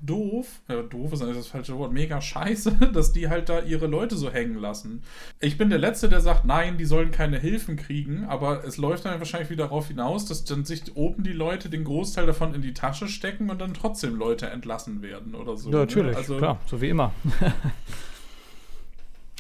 [0.03, 3.87] doof, äh, doof ist eigentlich das falsche Wort, mega scheiße, dass die halt da ihre
[3.87, 5.03] Leute so hängen lassen.
[5.41, 9.05] Ich bin der Letzte, der sagt, nein, die sollen keine Hilfen kriegen, aber es läuft
[9.05, 12.63] dann wahrscheinlich wieder darauf hinaus, dass dann sich oben die Leute den Großteil davon in
[12.63, 15.71] die Tasche stecken und dann trotzdem Leute entlassen werden oder so.
[15.71, 15.81] Ja, ne?
[15.83, 16.19] natürlich, ne?
[16.19, 17.13] also, klar, so wie immer.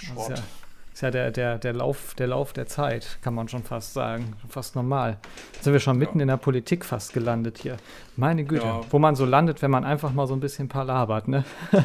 [0.02, 0.42] Schrott
[1.02, 4.34] ist ja der, der, der, Lauf, der Lauf der Zeit, kann man schon fast sagen.
[4.48, 5.18] Fast normal.
[5.52, 6.22] Jetzt sind wir schon mitten ja.
[6.22, 7.76] in der Politik fast gelandet hier.
[8.14, 8.80] Meine Güte, ja.
[8.88, 11.44] wo man so landet, wenn man einfach mal so ein bisschen palabert, ne?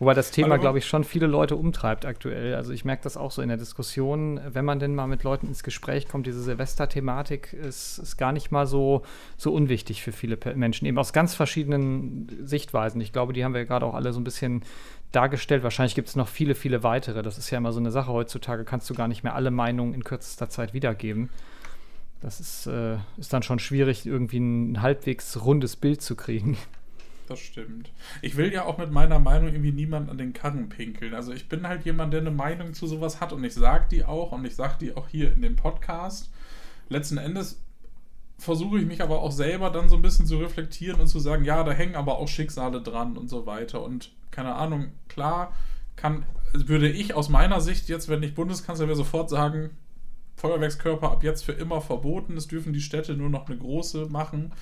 [0.00, 2.54] Wobei das Thema, glaube ich, schon viele Leute umtreibt aktuell.
[2.54, 5.46] Also ich merke das auch so in der Diskussion, wenn man denn mal mit Leuten
[5.46, 9.02] ins Gespräch kommt, diese Silvester-Thematik ist, ist gar nicht mal so,
[9.36, 12.98] so unwichtig für viele Menschen, eben aus ganz verschiedenen Sichtweisen.
[13.02, 14.62] Ich glaube, die haben wir gerade auch alle so ein bisschen
[15.12, 15.64] dargestellt.
[15.64, 17.22] Wahrscheinlich gibt es noch viele, viele weitere.
[17.22, 19.92] Das ist ja immer so eine Sache heutzutage, kannst du gar nicht mehr alle Meinungen
[19.92, 21.28] in kürzester Zeit wiedergeben.
[22.22, 26.56] Das ist, äh, ist dann schon schwierig, irgendwie ein halbwegs rundes Bild zu kriegen
[27.30, 27.92] das stimmt.
[28.22, 31.14] Ich will ja auch mit meiner Meinung irgendwie niemand an den Karren pinkeln.
[31.14, 34.04] Also ich bin halt jemand, der eine Meinung zu sowas hat und ich sag die
[34.04, 36.30] auch und ich sag die auch hier in dem Podcast.
[36.88, 37.62] Letzten Endes
[38.38, 41.44] versuche ich mich aber auch selber dann so ein bisschen zu reflektieren und zu sagen,
[41.44, 43.82] ja, da hängen aber auch Schicksale dran und so weiter.
[43.82, 45.54] Und keine Ahnung, klar
[45.96, 49.70] kann, würde ich aus meiner Sicht jetzt, wenn ich Bundeskanzler wäre, sofort sagen,
[50.40, 52.36] Feuerwerkskörper ab jetzt für immer verboten.
[52.36, 54.52] Es dürfen die Städte nur noch eine große machen.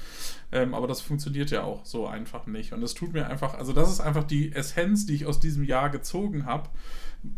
[0.50, 2.72] Ähm, aber das funktioniert ja auch so einfach nicht.
[2.72, 5.62] Und es tut mir einfach, also das ist einfach die Essenz, die ich aus diesem
[5.62, 6.68] Jahr gezogen habe.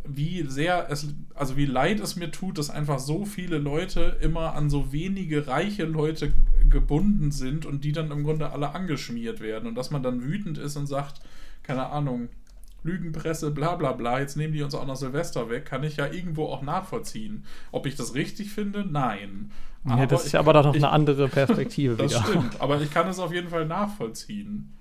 [0.06, 4.54] Wie sehr es, also wie leid es mir tut, dass einfach so viele Leute immer
[4.54, 6.32] an so wenige reiche Leute
[6.68, 9.68] gebunden sind und die dann im Grunde alle angeschmiert werden.
[9.68, 11.20] Und dass man dann wütend ist und sagt,
[11.62, 12.28] keine Ahnung,
[12.82, 16.06] Lügenpresse, bla bla bla, jetzt nehmen die uns auch noch Silvester weg, kann ich ja
[16.06, 17.44] irgendwo auch nachvollziehen.
[17.72, 18.84] Ob ich das richtig finde?
[18.84, 19.50] Nein.
[19.86, 22.24] Ja, das ist ja aber doch noch ich, eine andere Perspektive das wieder.
[22.24, 24.76] stimmt, aber ich kann es auf jeden Fall nachvollziehen.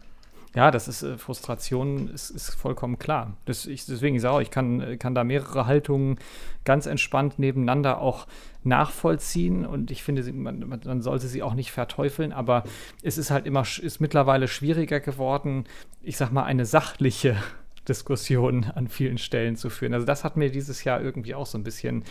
[0.56, 3.38] Ja, das ist äh, Frustration, ist, ist vollkommen klar.
[3.45, 6.18] Das, ich, deswegen ich sage ich kann, kann da mehrere Haltungen
[6.66, 8.26] ganz entspannt nebeneinander auch
[8.64, 12.64] nachvollziehen und ich finde, man, man sollte sie auch nicht verteufeln, aber
[13.04, 15.66] es ist halt immer, ist mittlerweile schwieriger geworden,
[16.02, 17.38] ich sag mal, eine sachliche
[17.90, 19.94] Diskussion an vielen Stellen zu führen.
[19.94, 22.04] Also das hat mir dieses Jahr irgendwie auch so ein bisschen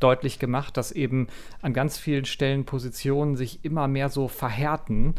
[0.00, 1.28] deutlich gemacht, dass eben
[1.62, 5.14] an ganz vielen Stellen Positionen sich immer mehr so verhärten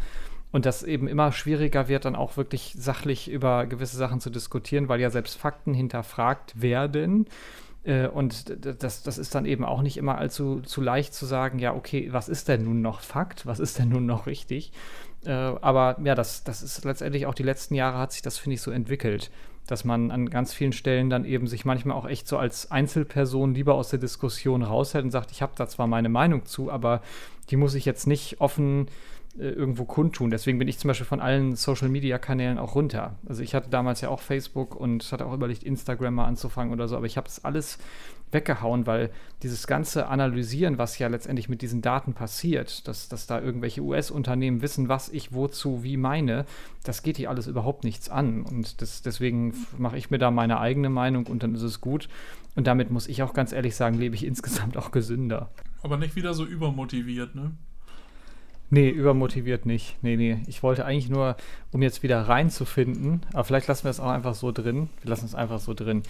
[0.52, 4.90] und das eben immer schwieriger wird, dann auch wirklich sachlich über gewisse Sachen zu diskutieren,
[4.90, 7.28] weil ja selbst Fakten hinterfragt werden.
[7.84, 11.60] Äh, und das, das ist dann eben auch nicht immer allzu zu leicht zu sagen,
[11.60, 13.46] ja, okay, was ist denn nun noch Fakt?
[13.46, 14.72] Was ist denn nun noch richtig?
[15.26, 18.56] Äh, aber ja, das, das ist letztendlich auch die letzten Jahre hat sich das, finde
[18.56, 19.32] ich, so entwickelt,
[19.68, 23.54] dass man an ganz vielen Stellen dann eben sich manchmal auch echt so als Einzelperson
[23.54, 27.02] lieber aus der Diskussion raushält und sagt, ich habe da zwar meine Meinung zu, aber
[27.50, 28.88] die muss ich jetzt nicht offen
[29.38, 30.32] äh, irgendwo kundtun.
[30.32, 33.16] Deswegen bin ich zum Beispiel von allen Social-Media-Kanälen auch runter.
[33.28, 36.88] Also ich hatte damals ja auch Facebook und hatte auch überlegt, Instagram mal anzufangen oder
[36.88, 37.78] so, aber ich habe das alles
[38.32, 39.10] weggehauen, weil
[39.44, 44.62] dieses ganze Analysieren, was ja letztendlich mit diesen Daten passiert, dass, dass da irgendwelche US-Unternehmen
[44.62, 46.46] wissen, was ich wozu wie meine,
[46.84, 48.44] das geht hier alles überhaupt nichts an.
[48.44, 52.10] Und das, deswegen mache ich mir da meine eigene Meinung und dann ist es gut.
[52.56, 55.50] Und damit muss ich auch ganz ehrlich sagen, lebe ich insgesamt auch gesünder.
[55.84, 57.52] Aber nicht wieder so übermotiviert, ne?
[58.70, 59.96] Nee, übermotiviert nicht.
[60.02, 60.40] Nee, nee.
[60.48, 61.38] Ich wollte eigentlich nur,
[61.72, 64.90] um jetzt wieder reinzufinden, aber vielleicht lassen wir es auch einfach so drin.
[65.02, 66.04] Wir lassen es einfach so drin.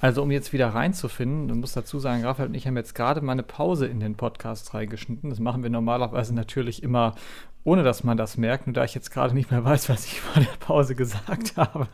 [0.00, 3.20] Also, um jetzt wieder reinzufinden, du musst dazu sagen, Raphael und ich haben jetzt gerade
[3.20, 5.30] mal eine Pause in den Podcast reingeschnitten.
[5.30, 7.16] Das machen wir normalerweise natürlich immer
[7.64, 8.66] ohne dass man das merkt.
[8.66, 11.88] Nur da ich jetzt gerade nicht mehr weiß, was ich vor der Pause gesagt habe,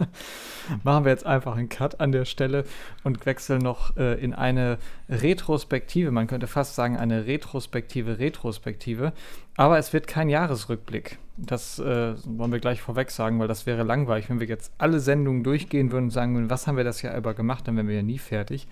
[0.83, 2.64] machen wir jetzt einfach einen Cut an der Stelle
[3.05, 6.11] und wechseln noch äh, in eine Retrospektive.
[6.11, 9.12] Man könnte fast sagen, eine retrospektive Retrospektive.
[9.57, 11.18] Aber es wird kein Jahresrückblick.
[11.37, 15.01] Das äh, wollen wir gleich vorweg sagen, weil das wäre langweilig, wenn wir jetzt alle
[15.01, 17.89] Sendungen durchgehen würden und sagen würden, was haben wir das Jahr über gemacht, dann wären
[17.89, 18.66] wir ja nie fertig.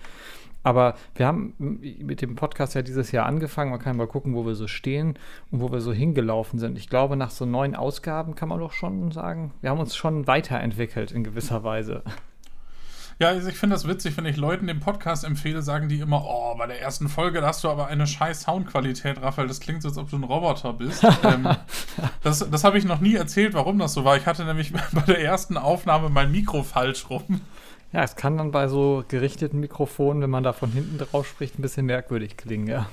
[0.63, 3.71] Aber wir haben mit dem Podcast ja dieses Jahr angefangen.
[3.71, 5.17] Man kann mal gucken, wo wir so stehen
[5.51, 6.77] und wo wir so hingelaufen sind.
[6.77, 10.27] Ich glaube, nach so neun Ausgaben kann man doch schon sagen, wir haben uns schon
[10.27, 12.03] weiterentwickelt in gewisser Weise.
[13.21, 16.23] Ja, also ich finde das witzig, wenn ich Leuten den Podcast empfehle, sagen die immer,
[16.25, 19.89] oh, bei der ersten Folge hast du aber eine scheiß Soundqualität, Raphael, das klingt so,
[19.89, 21.03] als ob du ein Roboter bist.
[21.23, 21.49] ähm,
[22.23, 24.15] das das habe ich noch nie erzählt, warum das so war.
[24.15, 27.41] Ich hatte nämlich bei der ersten Aufnahme mein Mikro falsch rum.
[27.91, 31.57] Ja, es kann dann bei so gerichteten Mikrofonen, wenn man da von hinten drauf spricht,
[31.57, 32.87] ein bisschen merkwürdig klingen, ja.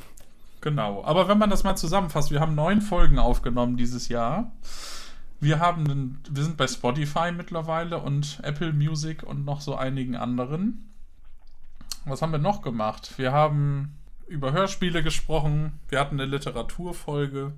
[0.62, 1.04] Genau.
[1.04, 4.52] Aber wenn man das mal zusammenfasst, wir haben neun Folgen aufgenommen dieses Jahr.
[5.38, 10.92] Wir haben, wir sind bei Spotify mittlerweile und Apple Music und noch so einigen anderen.
[12.06, 13.12] Was haben wir noch gemacht?
[13.16, 15.78] Wir haben über Hörspiele gesprochen.
[15.88, 17.52] Wir hatten eine Literaturfolge.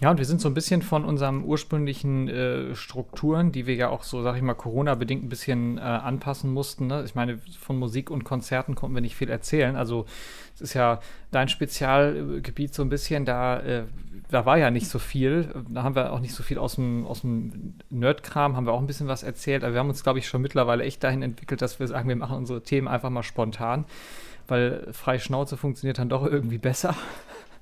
[0.00, 3.88] Ja, und wir sind so ein bisschen von unseren ursprünglichen äh, Strukturen, die wir ja
[3.88, 6.86] auch so, sag ich mal, Corona-bedingt ein bisschen äh, anpassen mussten.
[6.86, 7.02] Ne?
[7.06, 9.74] Ich meine, von Musik und Konzerten konnten wir nicht viel erzählen.
[9.74, 10.04] Also
[10.54, 13.84] es ist ja dein Spezialgebiet so ein bisschen, da, äh,
[14.30, 15.48] da war ja nicht so viel.
[15.70, 18.80] Da haben wir auch nicht so viel aus dem, aus dem Nerd-Kram, haben wir auch
[18.80, 19.64] ein bisschen was erzählt.
[19.64, 22.16] Aber wir haben uns, glaube ich, schon mittlerweile echt dahin entwickelt, dass wir sagen, wir
[22.16, 23.86] machen unsere Themen einfach mal spontan.
[24.46, 26.94] Weil frei Schnauze funktioniert dann doch irgendwie besser.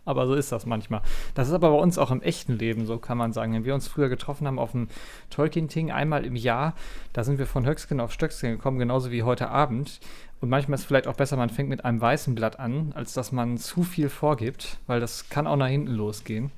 [0.04, 1.00] Aber so ist das manchmal.
[1.34, 3.54] Das ist aber bei uns auch im echten Leben so, kann man sagen.
[3.54, 4.88] Wenn wir uns früher getroffen haben auf dem
[5.30, 6.74] Tolkien-Ting einmal im Jahr,
[7.12, 10.00] da sind wir von Höchstgen auf Stöcksken gekommen, genauso wie heute Abend.
[10.40, 13.14] Und manchmal ist es vielleicht auch besser, man fängt mit einem weißen Blatt an, als
[13.14, 16.50] dass man zu viel vorgibt, weil das kann auch nach hinten losgehen.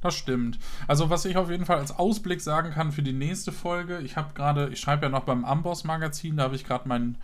[0.00, 0.58] Das stimmt.
[0.88, 4.16] Also was ich auf jeden Fall als Ausblick sagen kann für die nächste Folge, ich
[4.16, 7.18] habe gerade, ich schreibe ja noch beim Amboss Magazin, da habe ich gerade meinen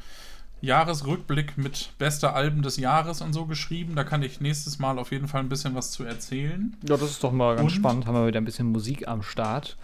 [0.60, 3.94] Jahresrückblick mit bester Alben des Jahres und so geschrieben.
[3.94, 6.76] Da kann ich nächstes Mal auf jeden Fall ein bisschen was zu erzählen.
[6.82, 8.06] Ja, das ist doch mal ganz und, spannend.
[8.06, 9.76] Haben wir wieder ein bisschen Musik am Start.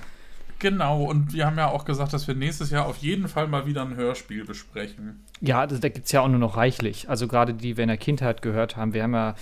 [0.59, 3.67] Genau, und wir haben ja auch gesagt, dass wir nächstes Jahr auf jeden Fall mal
[3.67, 5.23] wieder ein Hörspiel besprechen.
[5.41, 7.09] Ja, das, da gibt es ja auch nur noch reichlich.
[7.11, 8.95] Also gerade die wir in der Kindheit gehört haben.
[8.95, 9.35] Wir haben ja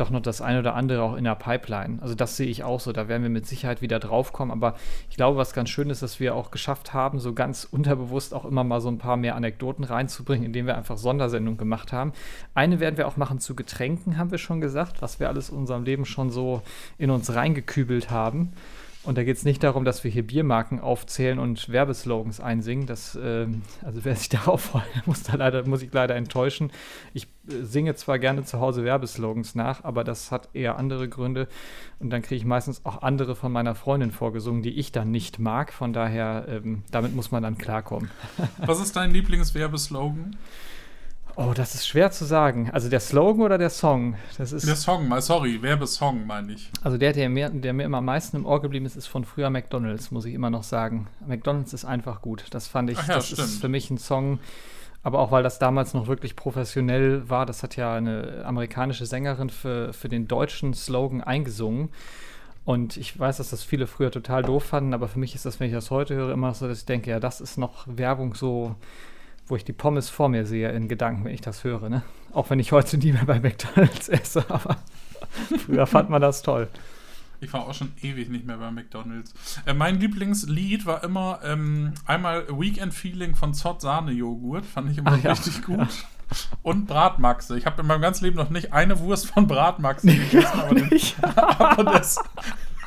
[0.00, 1.98] doch noch das eine oder andere auch in der Pipeline.
[2.00, 2.92] Also das sehe ich auch so.
[2.92, 4.52] Da werden wir mit Sicherheit wieder draufkommen.
[4.52, 4.74] Aber
[5.10, 8.44] ich glaube, was ganz schön ist, dass wir auch geschafft haben, so ganz unterbewusst auch
[8.44, 12.12] immer mal so ein paar mehr Anekdoten reinzubringen, indem wir einfach Sondersendungen gemacht haben.
[12.54, 15.56] Eine werden wir auch machen zu Getränken, haben wir schon gesagt, was wir alles in
[15.56, 16.62] unserem Leben schon so
[16.96, 18.52] in uns reingekübelt haben.
[19.04, 22.86] Und da geht es nicht darum, dass wir hier Biermarken aufzählen und Werbeslogans einsingen.
[22.86, 23.46] Das, äh,
[23.84, 26.72] also wer sich darauf freut, muss, da leider, muss ich leider enttäuschen.
[27.14, 31.46] Ich äh, singe zwar gerne zu Hause Werbeslogans nach, aber das hat eher andere Gründe.
[32.00, 35.38] Und dann kriege ich meistens auch andere von meiner Freundin vorgesungen, die ich dann nicht
[35.38, 35.72] mag.
[35.72, 38.10] Von daher, ähm, damit muss man dann klarkommen.
[38.58, 40.36] Was ist dein Lieblingswerbeslogan?
[41.40, 42.68] Oh, das ist schwer zu sagen.
[42.72, 44.16] Also der Slogan oder der Song?
[44.38, 46.68] Das ist der Song, mal sorry, Werbesong meine ich.
[46.82, 49.24] Also der, der mir, der mir immer am meisten im Ohr geblieben ist, ist von
[49.24, 51.06] früher McDonalds, muss ich immer noch sagen.
[51.24, 52.46] McDonalds ist einfach gut.
[52.50, 53.46] Das fand ich, ja, das stimmt.
[53.46, 54.40] ist für mich ein Song,
[55.04, 57.46] aber auch weil das damals noch wirklich professionell war.
[57.46, 61.90] Das hat ja eine amerikanische Sängerin für, für den deutschen Slogan eingesungen.
[62.64, 65.60] Und ich weiß, dass das viele früher total doof fanden, aber für mich ist das,
[65.60, 68.34] wenn ich das heute höre, immer so, dass ich denke, ja, das ist noch Werbung
[68.34, 68.74] so,
[69.48, 71.88] wo ich die Pommes vor mir sehe in Gedanken, wenn ich das höre.
[71.88, 72.02] Ne?
[72.32, 74.76] Auch wenn ich heute nie mehr bei McDonalds esse, aber
[75.64, 76.68] früher fand man das toll.
[77.40, 79.32] Ich war auch schon ewig nicht mehr bei McDonalds.
[79.64, 84.66] Äh, mein Lieblingslied war immer ähm, einmal Weekend Feeling von Zott Sahne Joghurt.
[84.66, 85.30] Fand ich immer Ach ja.
[85.32, 85.88] richtig gut.
[86.62, 87.56] Und Bratmaxe.
[87.56, 90.90] Ich habe in meinem ganzen Leben noch nicht eine Wurst von Bratmaxe gegessen, aber, den,
[91.22, 92.18] aber das,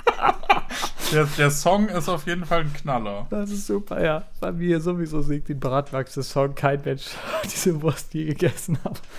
[1.11, 3.27] der, der Song ist auf jeden Fall ein Knaller.
[3.29, 4.23] Das ist super, ja.
[4.39, 7.09] Bei mir sowieso singt den Bratwachse-Song kein Mensch
[7.43, 9.01] diese Wurst je gegessen hat.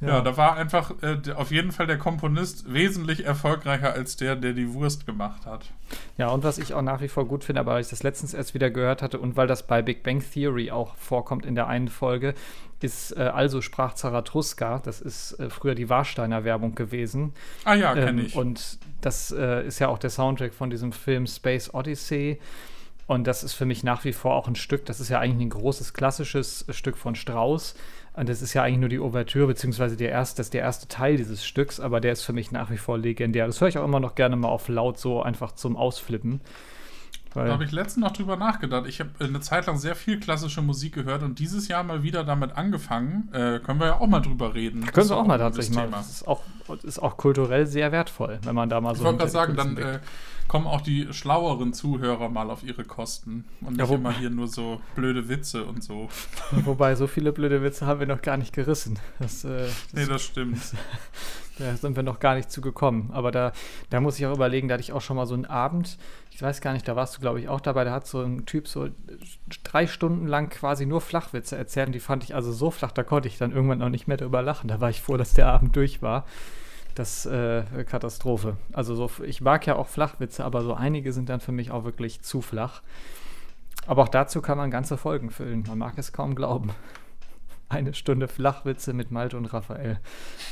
[0.00, 4.52] Ja, da war einfach äh, auf jeden Fall der Komponist wesentlich erfolgreicher als der, der
[4.52, 5.72] die Wurst gemacht hat.
[6.16, 8.32] Ja, und was ich auch nach wie vor gut finde, aber weil ich das letztens
[8.32, 11.66] erst wieder gehört hatte und weil das bei Big Bang Theory auch vorkommt in der
[11.66, 12.34] einen Folge,
[12.80, 14.80] ist äh, Also sprach Zarathustra.
[14.84, 17.32] Das ist äh, früher die Warsteiner Werbung gewesen.
[17.64, 18.36] Ah ja, kenne Ähm, ich.
[18.36, 22.38] Und das äh, ist ja auch der Soundtrack von diesem Film Space Odyssey.
[23.08, 25.46] Und das ist für mich nach wie vor auch ein Stück, das ist ja eigentlich
[25.46, 27.74] ein großes klassisches Stück von Strauss.
[28.18, 30.88] Und das ist ja eigentlich nur die Ouvertüre, beziehungsweise der erste, das ist der erste
[30.88, 33.46] Teil dieses Stücks, aber der ist für mich nach wie vor legendär.
[33.46, 36.40] Das höre ich auch immer noch gerne mal auf laut, so einfach zum Ausflippen.
[37.34, 38.86] Da habe ich letztens noch drüber nachgedacht.
[38.88, 42.24] Ich habe eine Zeit lang sehr viel klassische Musik gehört und dieses Jahr mal wieder
[42.24, 43.28] damit angefangen.
[43.32, 44.80] Äh, können wir ja auch mal drüber reden.
[44.80, 45.84] Das können wir auch mal tatsächlich mal.
[45.84, 45.98] Thema.
[45.98, 46.42] Das ist auch,
[46.82, 49.04] ist auch kulturell sehr wertvoll, wenn man da mal Ich so.
[49.04, 50.00] wollte gerade sagen, dann
[50.48, 54.48] kommen auch die schlaueren Zuhörer mal auf ihre Kosten und nicht Ja, immer hier nur
[54.48, 56.08] so blöde Witze und so.
[56.50, 58.98] Wobei, so viele blöde Witze haben wir noch gar nicht gerissen.
[59.18, 60.58] Das, äh, das Nee, das stimmt.
[61.58, 63.10] Da sind wir noch gar nicht zu gekommen.
[63.12, 63.50] Aber da,
[63.90, 65.98] da muss ich auch überlegen, da hatte ich auch schon mal so einen Abend,
[66.30, 68.46] ich weiß gar nicht, da warst du, glaube ich, auch dabei, da hat so ein
[68.46, 68.90] Typ so
[69.64, 73.02] drei Stunden lang quasi nur Flachwitze erzählt und die fand ich also so flach, da
[73.02, 74.68] konnte ich dann irgendwann noch nicht mehr drüber lachen.
[74.68, 76.26] Da war ich froh, dass der Abend durch war.
[76.98, 78.56] Das äh, Katastrophe.
[78.72, 81.84] Also so, ich mag ja auch Flachwitze, aber so einige sind dann für mich auch
[81.84, 82.82] wirklich zu flach.
[83.86, 85.62] Aber auch dazu kann man ganze Folgen füllen.
[85.68, 86.70] Man mag es kaum glauben.
[87.68, 90.00] Eine Stunde Flachwitze mit Malte und Raphael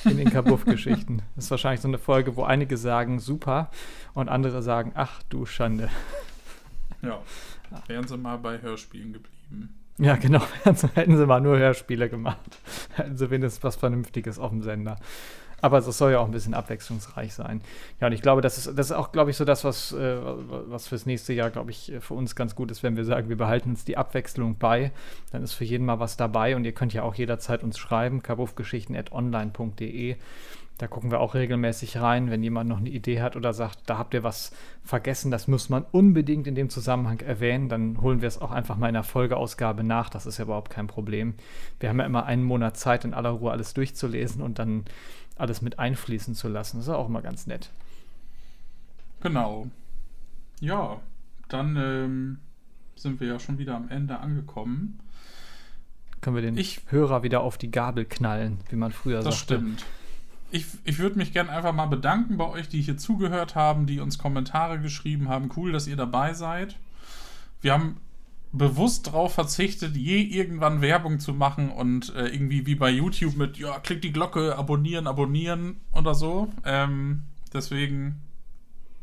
[0.05, 1.23] in den Kabuff-Geschichten.
[1.35, 3.73] Das ist wahrscheinlich so eine Folge, wo einige sagen super
[4.15, 5.89] und andere sagen, ach du Schande.
[7.03, 7.21] Ja.
[7.89, 9.75] Wären sie mal bei Hörspielen geblieben.
[9.99, 10.43] Ja, genau.
[10.95, 12.59] Hätten sie mal nur Hörspiele gemacht.
[12.95, 14.97] Hätten sie wenigstens was Vernünftiges auf dem Sender.
[15.61, 17.63] Aber es soll ja auch ein bisschen abwechslungsreich sein.
[18.01, 20.19] Ja, und ich glaube, das ist, das ist auch, glaube ich, so das, was, äh,
[20.21, 23.37] was fürs nächste Jahr, glaube ich, für uns ganz gut ist, wenn wir sagen, wir
[23.37, 24.93] behalten uns die Abwechslung bei.
[25.33, 28.23] Dann ist für jeden mal was dabei und ihr könnt ja auch jederzeit uns schreiben,
[28.23, 30.17] kabuffgeschichten.online.de.
[30.79, 33.97] Da gucken wir auch regelmäßig rein, wenn jemand noch eine Idee hat oder sagt, da
[33.97, 34.53] habt ihr was
[34.85, 38.77] vergessen, das muss man unbedingt in dem Zusammenhang erwähnen, dann holen wir es auch einfach
[38.77, 40.11] mal in der Folgeausgabe nach.
[40.11, 41.33] Das ist ja überhaupt kein Problem.
[41.81, 44.85] Wir haben ja immer einen Monat Zeit, in aller Ruhe alles durchzulesen und dann
[45.37, 46.79] alles mit einfließen zu lassen.
[46.79, 47.71] Das ist auch immer ganz nett.
[49.21, 49.67] Genau.
[50.61, 51.01] Ja,
[51.49, 52.39] dann ähm,
[52.95, 55.01] sind wir ja schon wieder am Ende angekommen.
[56.21, 59.55] Können wir den Ich- Hörer wieder auf die Gabel knallen, wie man früher Das sagte.
[59.57, 59.85] stimmt.
[60.51, 64.01] Ich, ich würde mich gerne einfach mal bedanken bei euch, die hier zugehört haben, die
[64.01, 65.51] uns Kommentare geschrieben haben.
[65.57, 66.77] Cool, dass ihr dabei seid.
[67.61, 68.01] Wir haben
[68.53, 73.59] bewusst darauf verzichtet, je irgendwann Werbung zu machen und äh, irgendwie wie bei YouTube mit,
[73.59, 76.49] ja, klick die Glocke, abonnieren, abonnieren oder so.
[76.65, 78.21] Ähm, deswegen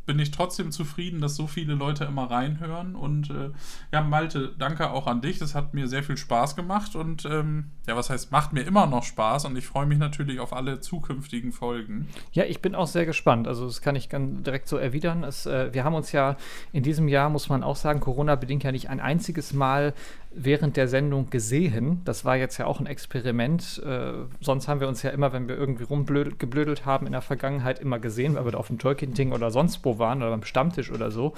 [0.06, 2.96] bin ich trotzdem zufrieden, dass so viele Leute immer reinhören.
[2.96, 3.52] Und äh,
[3.92, 5.40] ja, Malte, danke auch an dich.
[5.40, 6.96] Das hat mir sehr viel Spaß gemacht.
[6.96, 9.46] Und ähm, ja, was heißt, macht mir immer noch Spaß.
[9.46, 12.08] Und ich freue mich natürlich auf alle zukünftigen Folgen.
[12.32, 13.48] Ja, ich bin auch sehr gespannt.
[13.48, 15.24] Also das kann ich ganz direkt so erwidern.
[15.24, 16.36] Es, äh, wir haben uns ja
[16.72, 19.94] in diesem Jahr, muss man auch sagen, Corona-bedingt ja nicht ein einziges Mal
[20.36, 22.02] während der Sendung gesehen.
[22.06, 23.82] Das war jetzt ja auch ein Experiment.
[23.86, 27.80] Äh, sonst haben wir uns ja immer, wenn wir irgendwie rumgeblödelt haben in der Vergangenheit,
[27.80, 30.92] immer gesehen, weil wir da auf dem Tolkien-Ding oder sonst wo waren oder beim Stammtisch
[30.92, 31.34] oder so.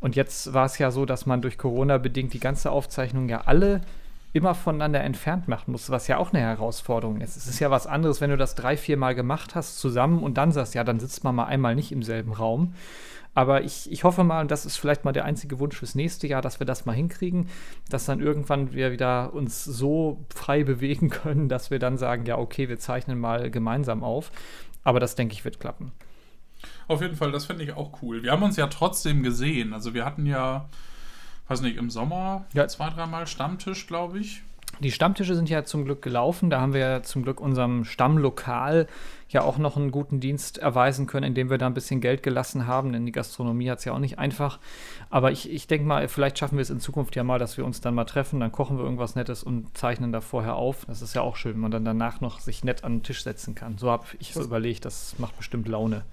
[0.00, 3.42] Und jetzt war es ja so, dass man durch Corona bedingt die ganze Aufzeichnung ja
[3.46, 3.80] alle
[4.32, 7.36] immer voneinander entfernt machen musste, was ja auch eine Herausforderung ist.
[7.36, 10.36] Es ist ja was anderes, wenn du das drei, vier Mal gemacht hast zusammen und
[10.36, 12.74] dann sagst, ja, dann sitzt man mal einmal nicht im selben Raum.
[13.34, 16.26] Aber ich, ich hoffe mal, und das ist vielleicht mal der einzige Wunsch fürs nächste
[16.26, 17.48] Jahr, dass wir das mal hinkriegen,
[17.88, 22.36] dass dann irgendwann wir wieder uns so frei bewegen können, dass wir dann sagen, ja,
[22.38, 24.32] okay, wir zeichnen mal gemeinsam auf.
[24.84, 25.92] Aber das, denke ich, wird klappen.
[26.88, 28.22] Auf jeden Fall, das finde ich auch cool.
[28.22, 29.72] Wir haben uns ja trotzdem gesehen.
[29.72, 30.68] Also wir hatten ja,
[31.46, 32.66] weiß nicht, im Sommer Ja.
[32.66, 34.42] zwei, dreimal Stammtisch, glaube ich.
[34.80, 36.50] Die Stammtische sind ja zum Glück gelaufen.
[36.50, 38.86] Da haben wir ja zum Glück unserem Stammlokal
[39.28, 42.66] ja auch noch einen guten Dienst erweisen können, indem wir da ein bisschen Geld gelassen
[42.66, 44.58] haben, denn die Gastronomie hat es ja auch nicht einfach.
[45.10, 47.64] Aber ich, ich denke mal, vielleicht schaffen wir es in Zukunft ja mal, dass wir
[47.64, 50.86] uns dann mal treffen, dann kochen wir irgendwas Nettes und zeichnen da vorher auf.
[50.86, 53.22] Das ist ja auch schön, wenn man dann danach noch sich nett an den Tisch
[53.22, 53.76] setzen kann.
[53.76, 56.04] So habe ich so überlegt, das macht bestimmt Laune.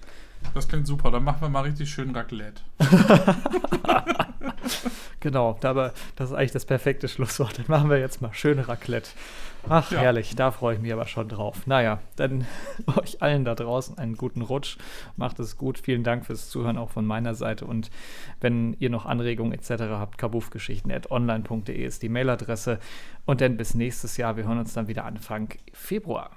[0.54, 2.60] Das klingt super, dann machen wir mal richtig schön Raclette.
[5.20, 7.58] genau, aber das ist eigentlich das perfekte Schlusswort.
[7.58, 9.10] Dann machen wir jetzt mal schön Raclette.
[9.68, 9.98] Ach, ja.
[9.98, 11.66] herrlich, da freue ich mich aber schon drauf.
[11.66, 12.46] Naja, dann
[12.96, 14.78] euch allen da draußen einen guten Rutsch.
[15.16, 15.78] Macht es gut.
[15.78, 17.64] Vielen Dank fürs Zuhören auch von meiner Seite.
[17.64, 17.90] Und
[18.40, 19.70] wenn ihr noch Anregungen etc.
[19.90, 22.78] habt, kabuffgeschichten.online.de ist die Mailadresse.
[23.24, 24.36] Und dann bis nächstes Jahr.
[24.36, 26.30] Wir hören uns dann wieder Anfang Februar.